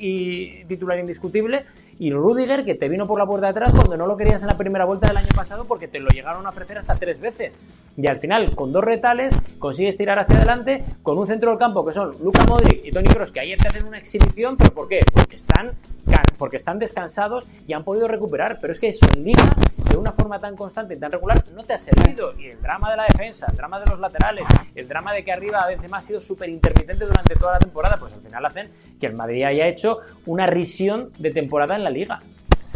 [0.67, 1.65] titular indiscutible,
[1.99, 4.49] y Rudiger, que te vino por la puerta de atrás cuando no lo querías en
[4.49, 7.59] la primera vuelta del año pasado porque te lo llegaron a ofrecer hasta tres veces.
[7.97, 11.87] Y al final, con dos retales, consigues tirar hacia adelante con un centro del campo
[11.87, 14.89] que son Luca Modric y Tony Kroos, que ahí te hacen una exhibición, pero ¿por
[14.89, 15.01] qué?
[15.13, 15.73] Porque están,
[16.39, 18.59] porque están descansados y han podido recuperar.
[18.61, 19.45] Pero es que en liga,
[19.91, 22.35] de una forma tan constante y tan regular, no te ha servido.
[22.39, 25.33] Y el drama de la defensa, el drama de los laterales, el drama de que
[25.33, 28.45] arriba a veces más ha sido súper intermitente durante toda la temporada, pues al final
[28.45, 32.21] hacen que el Madrid haya hecho una risión de temporada en la liga.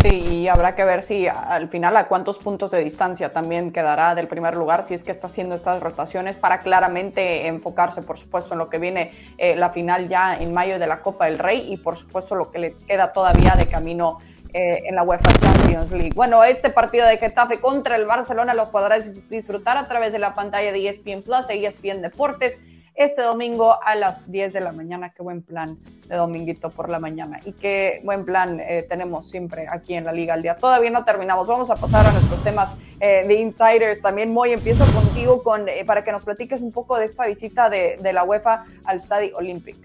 [0.03, 4.15] Sí, y habrá que ver si al final a cuántos puntos de distancia también quedará
[4.15, 8.55] del primer lugar, si es que está haciendo estas rotaciones para claramente enfocarse, por supuesto,
[8.55, 11.71] en lo que viene eh, la final ya en mayo de la Copa del Rey
[11.71, 14.21] y, por supuesto, lo que le queda todavía de camino
[14.55, 16.13] eh, en la UEFA Champions League.
[16.15, 20.35] Bueno, este partido de Getafe contra el Barcelona lo podrás disfrutar a través de la
[20.35, 22.59] pantalla de ESPN Plus e ESPN Deportes
[22.95, 25.11] este domingo a las 10 de la mañana.
[25.11, 27.41] Qué buen plan de dominguito por la mañana.
[27.45, 30.57] Y qué buen plan eh, tenemos siempre aquí en la Liga al Día.
[30.57, 31.47] Todavía no terminamos.
[31.47, 34.33] Vamos a pasar a nuestros temas eh, de insiders también.
[34.33, 37.99] Muy empiezo contigo con, eh, para que nos platiques un poco de esta visita de,
[38.01, 39.77] de la UEFA al Estadio Olympic.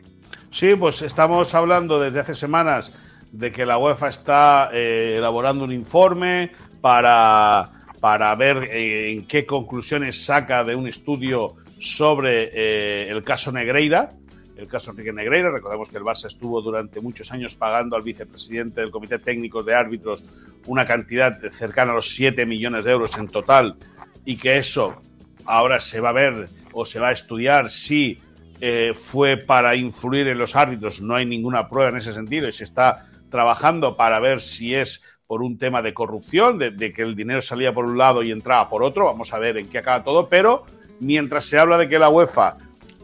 [0.52, 2.92] Sí, pues estamos hablando desde hace semanas
[3.32, 10.64] de que la UEFA está elaborando un informe para, para ver en qué conclusiones saca
[10.64, 14.12] de un estudio sobre eh, el caso Negreira.
[14.58, 18.80] El caso Enrique Negreira, recordemos que el Barça estuvo durante muchos años pagando al vicepresidente
[18.80, 20.24] del Comité Técnico de Árbitros
[20.66, 23.76] una cantidad cercana a los 7 millones de euros en total
[24.24, 25.02] y que eso
[25.44, 28.20] ahora se va a ver o se va a estudiar si
[28.62, 31.02] eh, fue para influir en los árbitros.
[31.02, 35.04] No hay ninguna prueba en ese sentido y se está trabajando para ver si es
[35.28, 38.32] por un tema de corrupción, de, de, que el dinero salía por un lado y
[38.32, 39.06] entraba por otro.
[39.06, 40.66] Vamos a ver en qué acaba todo, pero
[41.00, 42.58] mientras se habla de que la UEFA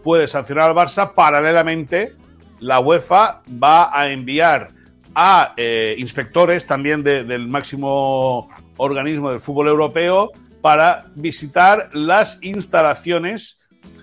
[0.03, 2.15] puede sancionar al Barça, paralelamente
[2.59, 4.69] la UEFA va a enviar
[5.13, 13.59] a eh, inspectores también del máximo organismo del fútbol europeo para visitar las instalaciones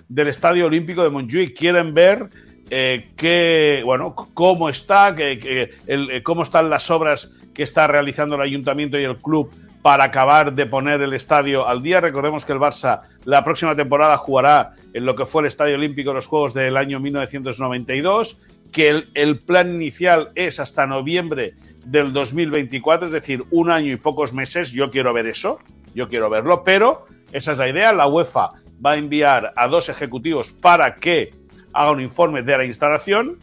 [0.07, 1.57] del Estadio Olímpico de Montjuic.
[1.57, 2.29] Quieren ver
[2.69, 9.03] eh, bueno, cómo está, eh, cómo están las obras que está realizando el ayuntamiento y
[9.03, 9.51] el club
[9.89, 11.99] para acabar de poner el estadio al día.
[11.99, 16.11] Recordemos que el Barça la próxima temporada jugará en lo que fue el Estadio Olímpico
[16.11, 18.37] de los Juegos del año 1992,
[18.71, 24.31] que el, plan inicial es hasta noviembre del 2024, es decir, un año y pocos
[24.31, 24.71] meses.
[24.71, 25.57] Yo quiero ver eso,
[25.95, 27.91] yo quiero verlo, pero esa es la idea.
[27.91, 28.51] La UEFA
[28.85, 31.33] va a enviar a dos ejecutivos para que
[31.73, 33.39] haga un informe de la instalación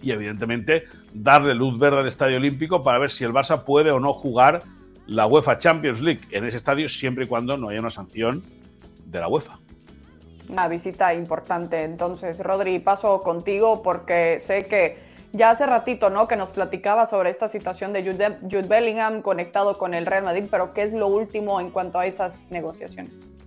[0.00, 4.00] y evidentemente darle luz verde al Estadio Olímpico para ver si el Barça puede o
[4.00, 4.62] no jugar
[5.10, 8.44] la UEFA Champions League en ese estadio siempre y cuando no haya una sanción
[9.06, 9.58] de la UEFA.
[10.48, 11.82] Una visita importante.
[11.82, 14.98] Entonces, Rodri, paso contigo porque sé que
[15.32, 16.28] ya hace ratito, ¿no?
[16.28, 20.72] Que nos platicaba sobre esta situación de Jude, Bellingham conectado con el Real Madrid, pero
[20.74, 23.40] ¿qué es lo último en cuanto a esas negociaciones?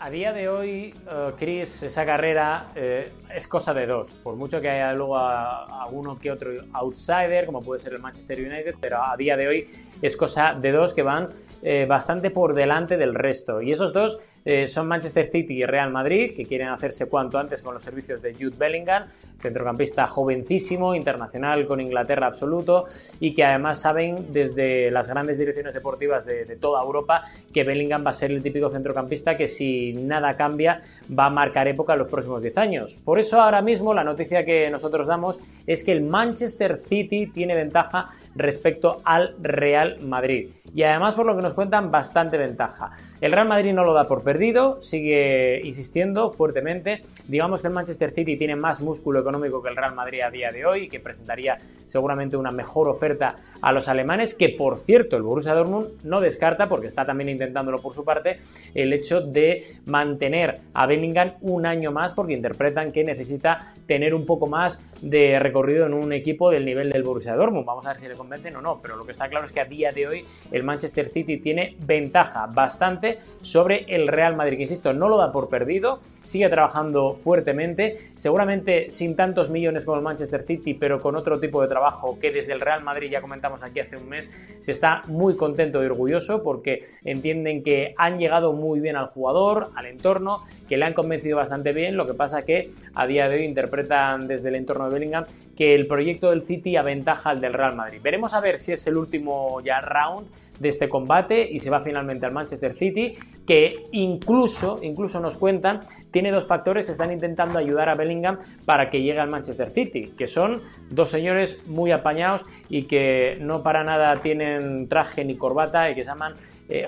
[0.00, 4.12] A día de hoy, uh, Chris, esa carrera eh, es cosa de dos.
[4.12, 8.38] Por mucho que haya luego a, uno que otro outsider, como puede ser el Manchester
[8.40, 9.66] United, pero a día de hoy
[10.00, 11.28] es cosa de dos que van
[11.62, 13.62] eh, bastante por delante del resto.
[13.62, 17.62] Y esos dos eh, son Manchester City y Real Madrid, que quieren hacerse cuanto antes
[17.62, 19.06] con los servicios de Jude Bellingham,
[19.40, 22.86] centrocampista jovencísimo, internacional con Inglaterra absoluto,
[23.20, 28.04] y que además saben desde las grandes direcciones deportivas de, de toda Europa que Bellingham
[28.04, 30.80] va a ser el típico centrocampista que si nada cambia
[31.16, 32.98] va a marcar época en los próximos 10 años.
[33.04, 37.54] Por eso ahora mismo la noticia que nosotros damos es que el Manchester City tiene
[37.54, 40.50] ventaja respecto al Real Madrid.
[40.74, 42.90] Y además por lo que nos cuentan bastante ventaja.
[43.20, 47.02] El Real Madrid no lo da por perdido, sigue insistiendo fuertemente.
[47.28, 50.50] Digamos que el Manchester City tiene más músculo económico que el Real Madrid a día
[50.50, 55.22] de hoy, que presentaría seguramente una mejor oferta a los alemanes, que por cierto el
[55.22, 58.40] Borussia Dortmund no descarta, porque está también intentándolo por su parte,
[58.74, 64.26] el hecho de mantener a Bellingham un año más, porque interpretan que necesita tener un
[64.26, 67.66] poco más de recorrido en un equipo del nivel del Borussia Dortmund.
[67.66, 69.60] Vamos a ver si le convencen o no, pero lo que está claro es que
[69.60, 74.62] a día de hoy el Manchester City tiene ventaja bastante sobre el Real Madrid, que
[74.62, 80.02] insisto, no lo da por perdido, sigue trabajando fuertemente, seguramente sin tantos millones como el
[80.02, 83.62] Manchester City, pero con otro tipo de trabajo que desde el Real Madrid, ya comentamos
[83.62, 88.52] aquí hace un mes, se está muy contento y orgulloso porque entienden que han llegado
[88.52, 92.44] muy bien al jugador, al entorno, que le han convencido bastante bien, lo que pasa
[92.44, 92.70] que
[93.02, 95.24] a día de hoy interpretan desde el entorno de Bellingham
[95.56, 98.00] que el proyecto del City aventaja al del Real Madrid.
[98.02, 101.80] Veremos a ver si es el último ya round de este combate y se va
[101.80, 103.14] finalmente al Manchester City,
[103.46, 108.88] que incluso, incluso nos cuentan, tiene dos factores que están intentando ayudar a Bellingham para
[108.88, 113.82] que llegue al Manchester City, que son dos señores muy apañados y que no para
[113.82, 116.34] nada tienen traje ni corbata y que se llaman
[116.68, 116.86] eh,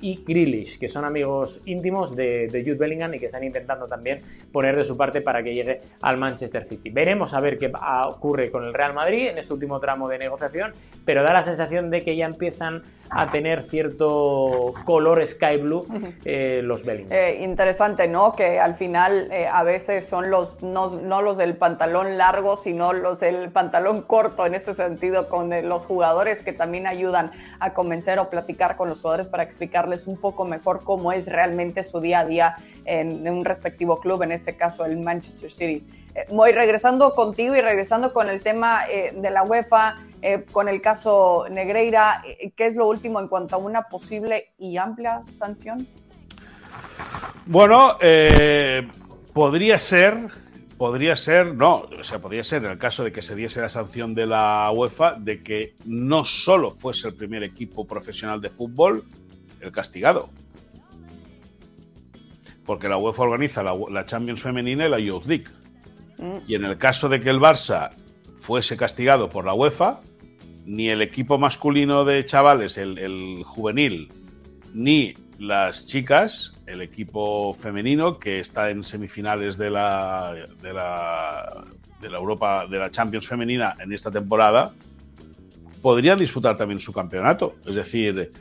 [0.00, 4.76] y Grealish, que son amigos íntimos de Jude Bellingham y que están intentando también poner
[4.76, 6.90] de su parte para que llegue al Manchester City.
[6.90, 7.72] Veremos a ver qué
[8.06, 10.72] ocurre con el Real Madrid en este último tramo de negociación,
[11.04, 15.86] pero da la sensación de que ya empiezan a tener cierto color sky blue
[16.24, 17.12] eh, los Bellingham.
[17.12, 18.34] Eh, interesante, ¿no?
[18.34, 20.88] Que al final eh, a veces son los, no,
[21.22, 26.42] los del pantalón largo, sino los del pantalón corto, en este sentido, con los jugadores
[26.42, 30.82] que también ayudan a convencer o platicar con los jugadores para explicarles un poco mejor
[30.84, 34.98] cómo es realmente su día a día en, un respectivo club, en este caso el
[34.98, 35.84] Manchester City.
[36.28, 41.46] Voy regresando contigo y regresando con el tema de la UEFA, eh, con el caso
[41.50, 45.88] Negreira, eh, ¿qué es lo último en cuanto a una posible y amplia sanción?
[47.44, 48.88] Bueno, eh,
[49.32, 50.28] podría ser,
[50.78, 53.68] podría ser, no, o sea, podría ser en el caso de que se diese la
[53.68, 59.02] sanción de la UEFA, de que no solo fuese el primer equipo profesional de fútbol
[59.60, 60.30] el castigado.
[62.64, 65.46] Porque la UEFA organiza la, Champions Femenina y la Youth League.
[66.18, 66.36] Mm.
[66.46, 67.90] Y en el caso de que el Barça
[68.40, 70.00] fuese castigado por la UEFA,
[70.64, 74.08] ni el equipo masculino de chavales, el, juvenil,
[74.72, 81.64] ni las chicas, el equipo femenino que está en semifinales de la, de la,
[82.00, 84.72] de la Europa, de la Champions femenina en esta temporada,
[85.80, 87.56] podrían disputar también su campeonato.
[87.66, 88.32] Es decir,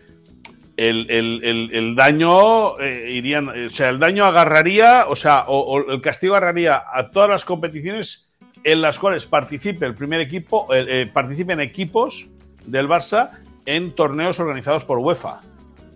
[0.89, 6.83] el, daño eh, irían, o sea, el daño agarraría, o sea, o el castigo agarraría
[6.91, 8.27] a todas las competiciones
[8.63, 12.27] en las cuales participe el primer equipo, eh, eh, participen equipos
[12.65, 13.31] del Barça
[13.65, 15.41] en torneos organizados por UEFA.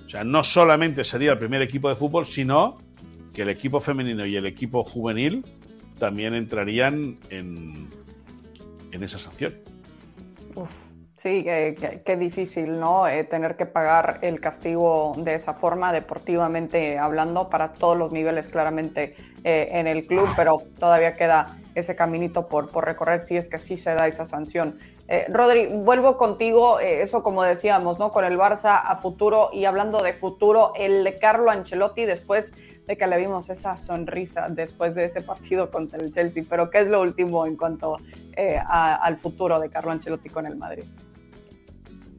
[0.05, 2.77] O sea, no solamente sería el primer equipo de fútbol, sino
[3.33, 5.45] que el equipo femenino y el equipo juvenil
[5.99, 7.89] también entrarían en,
[8.91, 9.55] en esa sanción.
[10.55, 10.71] Uf,
[11.15, 13.07] sí, qué, difícil, ¿no?
[13.07, 18.47] Eh, tener que pagar el castigo de esa forma, deportivamente hablando, para todos los niveles,
[18.47, 23.59] claramente, en el club, pero todavía queda ese caminito por, por recorrer si es que
[23.59, 24.79] sí se da esa sanción.
[25.07, 28.11] Eh, Rodri, vuelvo contigo, eh, eso como decíamos, ¿no?
[28.11, 32.53] Con el Barça a futuro y hablando de futuro, el de Carlo Ancelotti después
[32.87, 36.79] de que le vimos esa sonrisa después de ese partido contra el Chelsea, pero ¿qué
[36.79, 37.97] es lo último en cuanto
[38.35, 40.85] eh, al futuro de Carlo Ancelotti con el Madrid?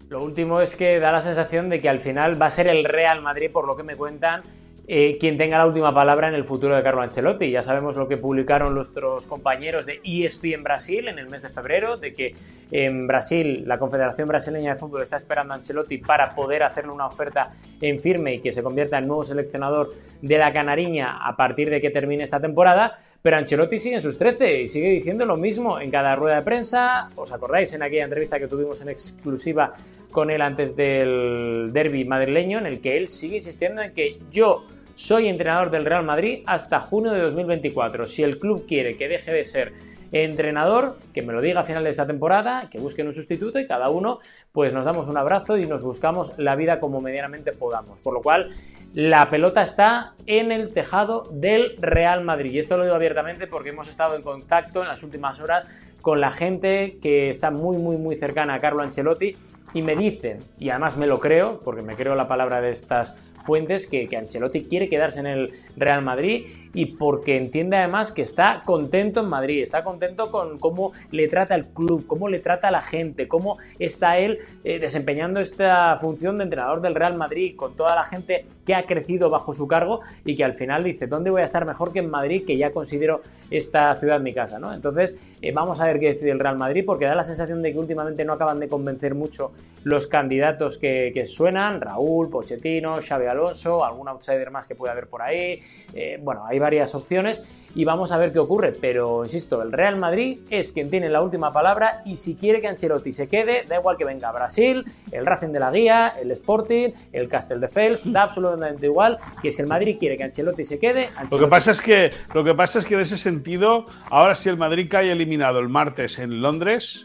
[0.09, 2.85] Lo último es que da la sensación de que al final va a ser el
[2.85, 4.43] Real Madrid, por lo que me cuentan,
[4.89, 7.51] eh, quien tenga la última palabra en el futuro de Carlo Ancelotti.
[7.51, 11.49] Ya sabemos lo que publicaron nuestros compañeros de ESP en Brasil en el mes de
[11.49, 12.37] febrero, de que
[12.71, 17.07] en Brasil la Confederación Brasileña de Fútbol está esperando a Ancelotti para poder hacerle una
[17.07, 17.49] oferta
[17.81, 19.93] en firme y que se convierta en nuevo seleccionador
[20.23, 22.97] de la Canariña a partir de que termine esta temporada.
[23.27, 26.43] Pero Ancelotti sigue en sus 13 y sigue diciendo lo mismo en cada rueda de
[26.43, 27.09] prensa.
[27.17, 29.73] ¿Os acordáis en aquella entrevista que tuvimos en exclusiva
[30.13, 34.65] con él antes del derby madrileño, en el que él sigue insistiendo en que yo
[34.95, 38.07] soy entrenador del Real Madrid hasta junio de 2024.
[38.07, 39.73] Si el club quiere que deje de ser
[40.13, 43.67] entrenador, que me lo diga a final de esta temporada, que busquen un sustituto y
[43.67, 44.21] cada uno
[44.53, 47.99] pues nos damos un abrazo y nos buscamos la vida como medianamente podamos.
[47.99, 48.51] Por lo cual
[48.97, 52.53] la pelota está en el tejado del Real Madrid.
[52.53, 55.69] Y esto lo digo abiertamente porque hemos estado en contacto en las últimas horas
[56.01, 59.37] con la gente que está muy, muy, muy cercana a Carlo Ancelotti
[59.75, 63.35] y me dicen, y además me lo creo, porque me creo la palabra de estas
[63.47, 68.21] fuentes, que, que Ancelotti quiere quedarse en el Real Madrid y porque entiende además que
[68.21, 72.71] está contento en Madrid, está contento con cómo le trata el club, cómo le trata
[72.71, 77.75] la gente, cómo está él eh, desempeñando esta función de entrenador del Real Madrid con
[77.77, 81.31] toda la gente que ha crecido bajo su cargo y que al final dice, ¿dónde
[81.31, 84.59] voy a estar mejor que en Madrid, que ya considero esta ciudad mi casa?
[84.59, 84.75] ¿no?
[84.75, 87.73] Entonces, eh, vamos a ver qué decide el Real Madrid, porque da la sensación de
[87.73, 89.53] que últimamente no acaban de convencer mucho
[89.85, 93.36] los candidatos que, suenan, Raúl, Pochettino, Xavi Alonso,
[93.85, 95.61] algún outsider más que puede haber por ahí.
[95.95, 97.45] Eh, bueno, hay varias opciones
[97.75, 98.73] y vamos a ver qué ocurre.
[98.73, 102.69] Pero insisto, el Real Madrid es quien tiene la última palabra y si quiere que
[102.69, 106.91] Ancelotti se quede, da igual que venga Brasil, el Racing de la Guía, el Sporting,
[107.13, 110.79] el Castel de Fels, da absolutamente igual que si el Madrid quiere que Ancelotti se
[110.79, 111.11] quede.
[111.31, 114.49] Lo que pasa es que lo que pasa es que en ese sentido, ahora si
[114.49, 117.05] el Madrid cae eliminado el martes en Londres,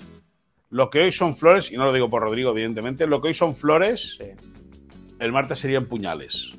[0.69, 3.33] lo que hoy son flores, y no lo digo por Rodrigo, evidentemente, lo que hoy
[3.33, 4.17] son flores,
[5.21, 6.51] el martes serían puñales.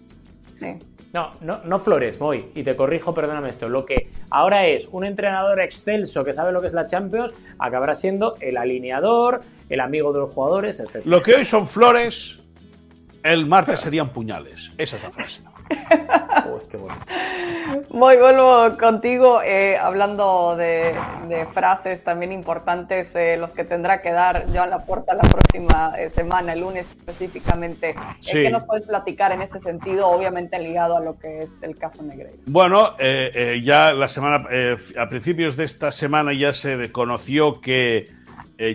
[0.55, 0.79] Sí.
[1.13, 3.69] No, no, no Flores, voy, y te corrijo, perdóname esto.
[3.69, 7.95] Lo que ahora es un entrenador excelso que sabe lo que es la Champions, acabará
[7.95, 11.05] siendo el alineador, el amigo de los jugadores, etc.
[11.05, 12.39] Lo que hoy son flores,
[13.23, 14.73] el martes serían puñales.
[14.79, 15.43] Esa es la frase.
[17.91, 20.95] Voy, vuelvo contigo eh, hablando de,
[21.53, 26.53] frases también importantes, eh, los que tendrá que dar Joan Laporta la próxima eh, semana,
[26.55, 27.95] el lunes específicamente.
[28.25, 32.03] ¿Qué nos puedes platicar en este sentido, obviamente ligado a lo que es el caso
[32.03, 32.43] Negreira?
[32.47, 34.49] Bueno, ya la semana,
[34.99, 38.09] a principios de esta semana ya se conoció que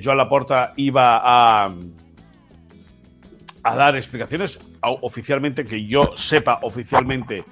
[0.03, 1.71] Joan Laporta iba a
[3.67, 7.43] a dar explicaciones oficialmente, que yo sepa oficialmente,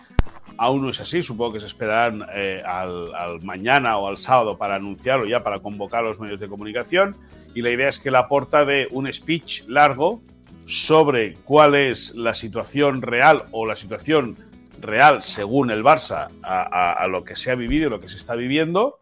[0.58, 1.24] aún no es así.
[1.24, 6.04] Supongo que se esperarán eh, al, mañana o al sábado para anunciarlo, ya para convocar
[6.04, 7.16] a los medios de comunicación.
[7.54, 10.22] Y la idea es que la porta de un speech largo
[10.66, 14.38] sobre cuál es la situación real o la situación
[14.82, 18.36] real según el Barça a, lo que se ha vivido y lo que se está
[18.36, 19.00] viviendo.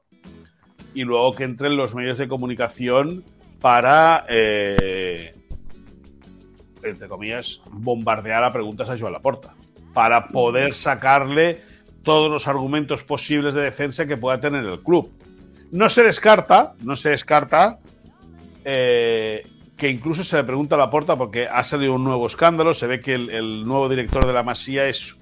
[0.94, 3.24] Y luego que entren los medios de comunicación
[3.60, 5.33] para eh,
[6.84, 9.56] entre comillas, bombardear a preguntas a Joan Laporta
[9.94, 11.62] para poder sacarle
[12.04, 15.12] todos los argumentos posibles de defensa que pueda tener el club.
[15.72, 17.80] No se descarta, no se descarta
[18.66, 19.44] eh,
[19.78, 23.00] que incluso se le pregunta a Laporta porque ha salido un nuevo escándalo, se ve
[23.00, 25.18] que el, nuevo director de la Masía es,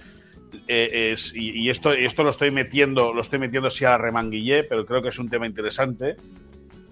[0.67, 4.85] eh, y, esto, esto lo estoy metiendo, lo estoy metiendo así a la remanguillé, pero
[4.85, 6.15] creo que es un tema interesante.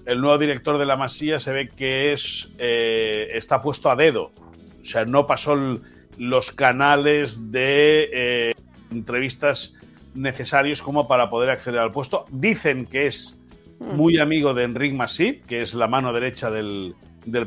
[0.06, 4.32] El nuevo director de la Masía se ve que es eh, está puesto a dedo
[4.90, 5.58] sea, no pasó
[6.18, 8.54] los canales de eh,
[8.92, 9.74] entrevistas
[10.14, 12.26] necesarios como para poder acceder al puesto.
[12.30, 13.38] Dicen que es
[13.80, 16.96] muy amigo de Enric Masip, que es la mano derecha del,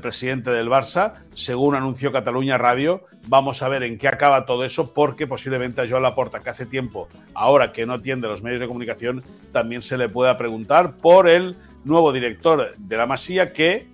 [0.01, 3.03] presidente del Barça, según anunció Cataluña Radio.
[3.28, 6.66] Vamos a ver en qué acaba todo eso, porque posiblemente a Joan Laporta, que hace
[6.66, 9.22] tiempo, ahora que no atiende los medios de comunicación,
[9.53, 13.86] también se le pueda preguntar por el nuevo director de la Masía, que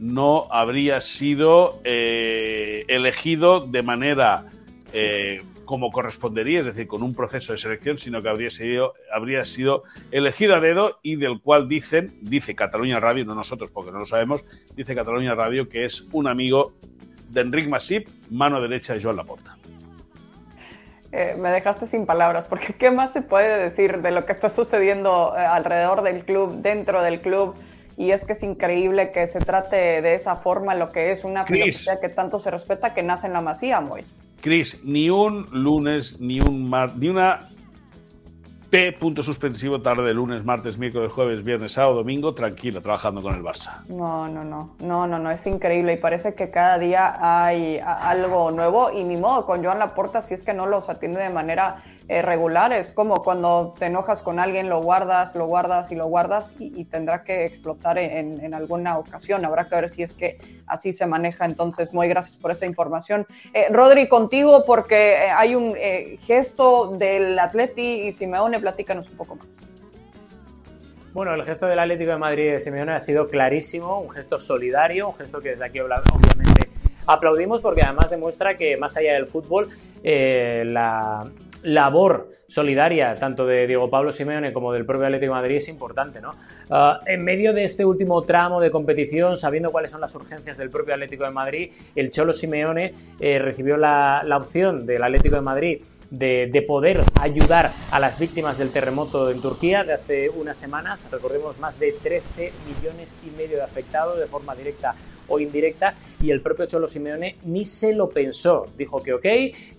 [0.00, 4.46] no habría sido eh, elegido de manera
[4.94, 9.44] eh, como correspondería, es decir, con un proceso de selección, sino que habría sido, habría
[9.44, 14.00] sido elegido a dedo y del cual dicen, dice Cataluña Radio, no nosotros porque no
[14.00, 14.44] lo sabemos,
[14.74, 16.72] dice Cataluña Radio que es un amigo
[17.28, 19.56] de Enric Masip, mano derecha de Joan Laporta.
[21.12, 24.48] Eh, me dejaste sin palabras, porque ¿qué más se puede decir de lo que está
[24.48, 27.54] sucediendo alrededor del club, dentro del club?
[28.00, 31.44] Y es que es increíble que se trate de esa forma lo que es una
[31.44, 34.06] filosofía que tanto se respeta que nace en la Masía, muy.
[34.40, 37.50] Cris, ni un lunes, ni un mar, ni una
[38.70, 38.92] P.
[38.92, 43.42] Punto suspensivo tarde de lunes, martes, miércoles, jueves, viernes, sábado, domingo, tranquilo, trabajando con el
[43.42, 43.84] Barça.
[43.88, 48.50] No, no, no, no, no, no, es increíble y parece que cada día hay algo
[48.50, 51.82] nuevo y ni modo con Joan Laporta si es que no los atiende de manera
[52.12, 52.72] eh, regular.
[52.72, 56.84] Es como cuando te enojas con alguien, lo guardas, lo guardas y lo guardas y,
[56.86, 59.44] tendrá que explotar en, alguna ocasión.
[59.44, 60.36] Habrá que ver si es que
[60.66, 61.44] así se maneja.
[61.44, 63.28] Entonces, muy gracias por esa información.
[63.54, 65.76] Eh, Rodri, contigo porque eh, hay un
[66.18, 69.60] gesto del Atleti y Simeone, platícanos un poco más.
[71.12, 75.10] Bueno, el gesto del Atlético de Madrid de Simeone ha sido clarísimo, un gesto solidario,
[75.10, 76.70] un gesto que desde aquí obviamente
[77.06, 79.68] aplaudimos porque además demuestra que más allá del fútbol,
[80.02, 81.30] la,
[81.62, 86.20] labor solidaria tanto de Diego Pablo Simeone como del propio Atlético de Madrid es importante,
[86.20, 86.34] ¿no?
[86.68, 90.70] Ah, en medio de este último tramo de competición, sabiendo cuáles son las urgencias del
[90.70, 95.82] propio Atlético de Madrid, el Cholo Simeone eh, recibió la, opción del Atlético de Madrid
[96.10, 101.06] de, de, poder ayudar a las víctimas del terremoto en Turquía de hace unas semanas.
[101.10, 104.94] Recordemos más de 13 millones y medio de afectados de forma directa
[105.28, 108.66] o indirecta y el propio Cholo Simeone ni se lo pensó.
[108.76, 109.22] Dijo que ok,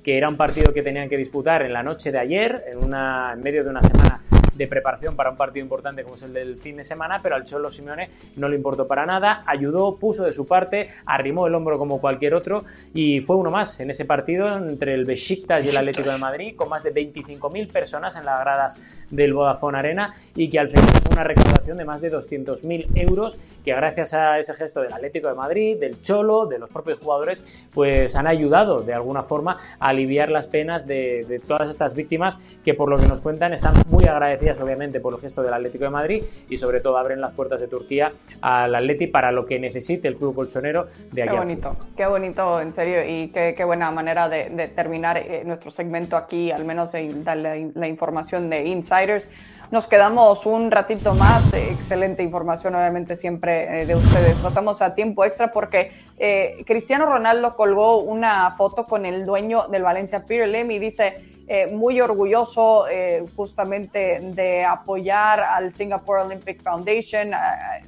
[0.04, 3.32] que era un partido que tenían que disputar en la noche de ayer, en, una,
[3.34, 4.22] en medio de una semana
[4.62, 7.44] de preparación para un partido importante como es el del fin de semana, pero al
[7.44, 11.80] Cholo Simeone no le importó para nada, ayudó, puso de su parte, arrimó el hombro
[11.80, 15.78] como cualquier otro y fue uno más en ese partido entre el Besiktas y el
[15.78, 20.48] Atlético de Madrid, con más de 25.000 personas en las gradas del Vodafone Arena y
[20.50, 24.54] que al final fue una recaudación de más de 200.000 euros que gracias a ese
[24.54, 28.94] gesto del Atlético de Madrid, del Cholo, de los propios jugadores, pues han ayudado de
[28.94, 33.08] alguna forma a aliviar las penas de, de todas estas víctimas que por lo que
[33.08, 36.82] nos cuentan están muy agradecidas obviamente por el gesto del Atlético de Madrid y sobre
[36.82, 40.88] todo abren las puertas de Turquía al Atleti para lo que necesite el club colchonero
[41.12, 41.32] de aquí.
[41.32, 45.72] Qué bonito, qué bonito, en serio, y qué, qué buena manera de, terminar eh, nuestro
[45.72, 46.92] segmento aquí, al menos
[47.24, 49.30] darle la, información de Insiders.
[49.72, 51.54] Nos quedamos un ratito más.
[51.54, 54.36] Excelente información, obviamente, siempre eh, de ustedes.
[54.40, 59.84] Pasamos a tiempo extra porque eh, Cristiano Ronaldo colgó una foto con el dueño del
[59.84, 66.64] Valencia, Peter Lim, y dice: eh, muy orgulloso eh, justamente de apoyar al Singapore Olympic
[66.64, 67.32] Foundation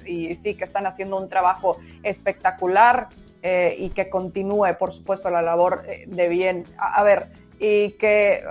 [0.05, 3.07] y sí que están haciendo un trabajo espectacular
[3.77, 6.63] y que continúe, por supuesto, la labor de bien.
[6.77, 7.25] a ver,
[7.59, 8.41] y que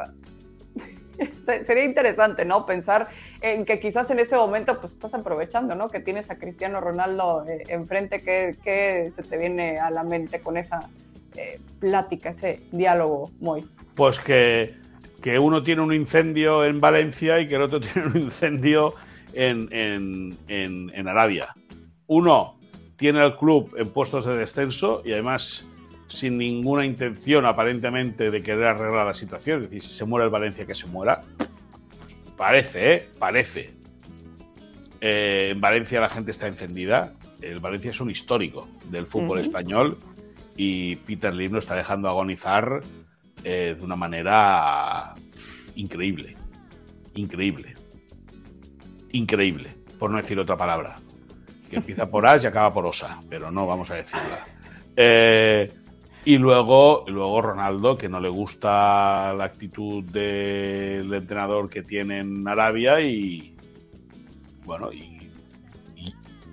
[1.45, 2.67] sería interesante, ¿no?
[2.67, 3.09] Pensar
[3.41, 5.89] en que quizás en ese momento pues estás aprovechando, ¿no?
[5.89, 10.57] Que tienes a Cristiano Ronaldo eh, enfrente, ¿qué, se te viene a la mente con
[10.57, 10.89] esa
[11.37, 13.69] eh, plática, ese diálogo muy?
[13.95, 14.75] Pues que,
[15.23, 18.95] que, uno tiene un incendio en Valencia y que el otro tiene un incendio
[19.33, 21.55] en, en, en Arabia.
[22.07, 22.59] Uno
[22.97, 25.67] tiene el club en puestos de descenso y además
[26.13, 29.65] sin ninguna intención aparentemente de querer arreglar la situación.
[29.65, 31.23] Es decir, si se muere el Valencia, que se muera.
[32.37, 33.09] Parece, ¿eh?
[33.19, 33.75] Parece.
[35.01, 37.15] Eh, en Valencia la gente está encendida.
[37.41, 39.97] El Valencia es un histórico del fútbol español
[40.57, 42.83] y Peter Lim lo está dejando agonizar
[43.45, 45.15] eh, de una manera
[45.75, 46.37] increíble.
[47.15, 47.75] Increíble.
[49.13, 50.99] Increíble, por no decir otra palabra.
[51.69, 54.47] Que empieza por A y acaba por Osa, pero no vamos a decirla.
[54.97, 55.73] Eh,
[56.25, 62.47] y luego, luego Ronaldo, que no le gusta la actitud del entrenador que tiene en
[62.47, 63.57] Arabia y.
[64.65, 65.19] Bueno, y.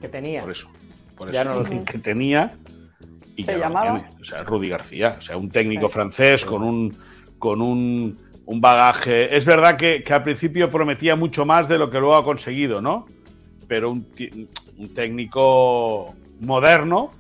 [0.02, 0.42] que tenía.
[0.42, 0.70] Por eso.
[1.16, 1.64] Por eso.
[1.86, 2.58] que tenía.
[3.40, 4.02] Y ¿Se llamaba?
[4.20, 5.16] o sea, Rudy García.
[5.18, 6.98] O sea, un técnico francés con un.
[7.38, 9.34] con un, un bagaje.
[9.36, 12.82] Es verdad que, que, al principio prometía mucho más de lo que luego ha conseguido,
[12.82, 13.08] ¿no?
[13.68, 14.06] Pero un,
[14.78, 17.12] un técnico moderno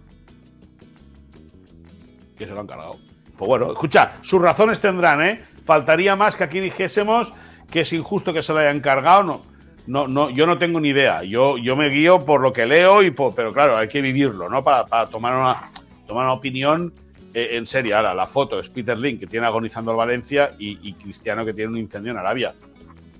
[2.37, 2.97] que se lo han cargado.
[3.37, 5.41] Pues bueno, escucha, sus razones tendrán, ¿eh?
[5.63, 7.33] Faltaría más que aquí dijésemos
[7.71, 9.41] que es injusto que se lo hayan cargado, no.
[9.89, 11.23] No, no, yo no tengo ni idea.
[11.23, 14.63] Yo, yo me guío por lo que leo y pero claro, hay que vivirlo, ¿no?
[14.63, 15.71] Para, tomar una
[16.09, 16.91] tomar una opinión
[17.35, 17.95] eh, en serio.
[17.95, 21.71] Ahora, la foto es Peter Link, que tiene agonizando al Valencia, y, Cristiano, que tiene
[21.71, 22.53] un incendio en Arabia.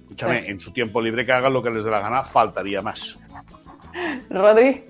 [0.01, 3.17] Escúchame, en su tiempo libre que hagan lo que les dé la gana, faltaría más.
[4.31, 4.85] Rodri.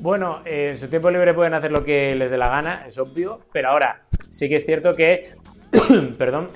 [0.00, 3.40] Bueno, en su tiempo libre pueden hacer lo que les dé la gana, es obvio,
[3.50, 5.30] pero ahora sí que es cierto que,
[6.18, 6.48] perdón,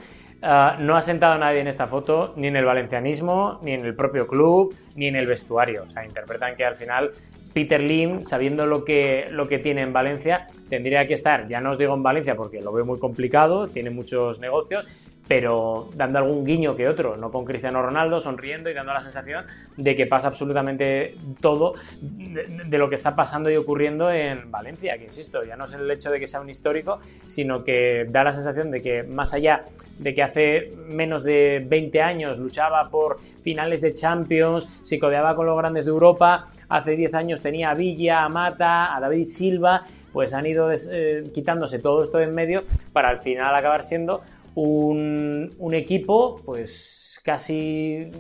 [0.43, 3.97] ah, no ha sentado nadie en esta foto, ni en el valencianismo, ni en el
[3.97, 5.85] propio club, ni en el vestuario.
[5.85, 7.11] O sea, interpretan que al final
[7.53, 11.73] Peter Lim, sabiendo lo que, lo que tiene en Valencia, tendría que estar, ya no
[11.73, 14.87] os digo en Valencia porque lo veo muy complicado, tiene muchos negocios,
[15.33, 19.47] pero dando algún guiño que otro, no con Cristiano Ronaldo, sonriendo y dando la sensación
[19.79, 21.73] de que pasa absolutamente todo
[22.03, 25.91] de, lo que está pasando y ocurriendo en Valencia, que insisto, ya no es el
[25.91, 29.65] hecho de que sea un histórico, sino que da la sensación de que más allá
[29.99, 35.47] de que hace menos de 20 años luchaba por finales de Champions, se codeaba con
[35.47, 39.81] los grandes de Europa, hace 10 años tenía a Villa, a Mata, a David Silva,
[40.13, 44.21] pues han ido eh, quitándose todo esto de en medio para al final acabar siendo
[44.55, 48.11] un, equipo pues casi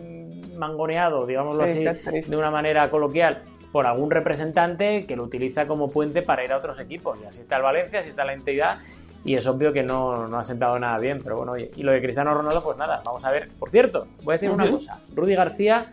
[0.56, 6.22] mangoneado, digámoslo así, de una manera coloquial, por algún representante que lo utiliza como puente
[6.22, 7.20] para ir a otros equipos.
[7.22, 8.78] Y así está el Valencia, así está la entidad,
[9.24, 11.20] y es obvio que no, no ha sentado nada bien.
[11.22, 13.48] Pero bueno, y lo de Cristiano Ronaldo, pues nada, vamos a ver.
[13.58, 15.00] Por cierto, voy a decir una cosa.
[15.14, 15.92] Rudy García,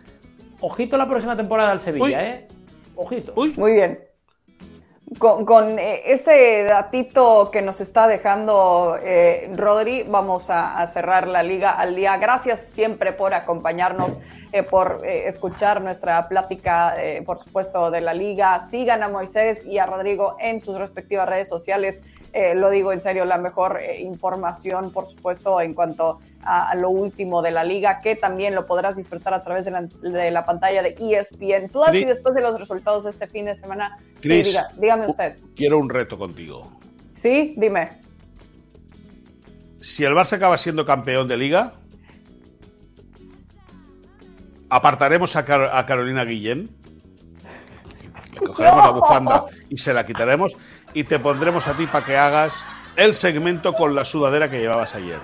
[0.60, 2.48] ojito la próxima temporada al Sevilla, ¿eh?
[2.96, 3.32] Ojito.
[3.34, 4.09] Muy bien
[5.18, 11.72] con, eh, ese datito que nos está dejando eh, Rodri, vamos a, cerrar la liga
[11.72, 12.16] al día.
[12.16, 14.18] Gracias siempre por acompañarnos,
[14.52, 16.94] eh, por escuchar nuestra plática,
[17.26, 18.58] por supuesto, de la liga.
[18.60, 22.02] Sigan a Moisés y a Rodrigo en sus respectivas redes sociales.
[22.54, 27.50] Lo digo en serio, la mejor información, por supuesto, en cuanto a, lo último de
[27.50, 31.94] la liga, que también lo podrás disfrutar a través de la, pantalla de ESPN Plus
[31.94, 33.98] y después de los resultados de este fin de semana.
[34.22, 35.36] dígame usted.
[35.56, 36.70] Quiero un reto contigo.
[37.14, 37.90] Sí, dime.
[39.80, 41.74] Si el Barça acaba siendo campeón de liga,
[44.68, 46.70] apartaremos a, Carolina Guillén,
[48.32, 50.56] le cogeremos la bufanda y se la quitaremos
[50.94, 52.64] y te pondremos a ti para que hagas
[52.96, 55.18] el segmento con la sudadera que llevabas ayer.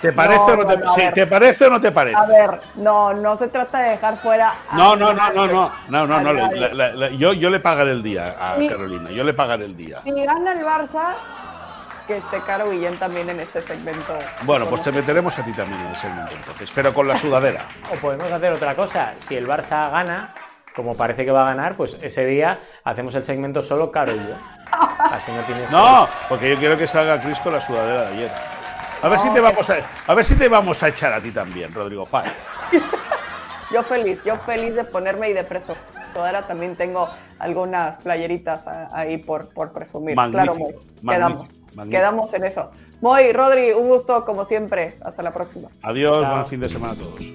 [0.00, 2.16] ¿Te parece, no, o no te, no, sí, ¿Te parece o no te parece?
[2.16, 4.54] A ver, no, no se trata de dejar fuera.
[4.72, 6.32] No, no, no, no, no, no, no, no.
[6.32, 9.64] La, la, la, yo, yo le pagaré el día a Mi, Carolina, yo le pagaré
[9.64, 10.00] el día.
[10.02, 11.14] Si gana el Barça,
[12.06, 14.18] que esté Caro Guillén también en ese segmento.
[14.42, 17.64] Bueno, pues te meteremos a ti también en el segmento entonces, pero con la sudadera.
[17.92, 20.34] o podemos hacer otra cosa, si el Barça gana,
[20.74, 24.18] como parece que va a ganar, pues ese día hacemos el segmento solo Caro y
[24.18, 24.34] yo.
[24.98, 25.70] Así no tienes.
[25.70, 28.30] No, porque yo quiero que salga Chris con la sudadera de ayer.
[29.02, 31.32] A ver, si te vamos a, a ver si te vamos a echar a ti
[31.32, 32.30] también, Rodrigo Fay.
[33.72, 35.76] yo feliz, yo feliz de ponerme y de preso.
[36.12, 37.08] sudadera, también tengo
[37.38, 40.14] algunas playeritas ahí por, por presumir.
[40.14, 40.74] claro, Moy.
[41.06, 41.50] Quedamos,
[41.90, 42.70] quedamos en eso.
[43.00, 44.96] Moy, Rodri, un gusto como siempre.
[45.02, 45.68] Hasta la próxima.
[45.82, 47.32] Adiós, buen fin de semana a todos.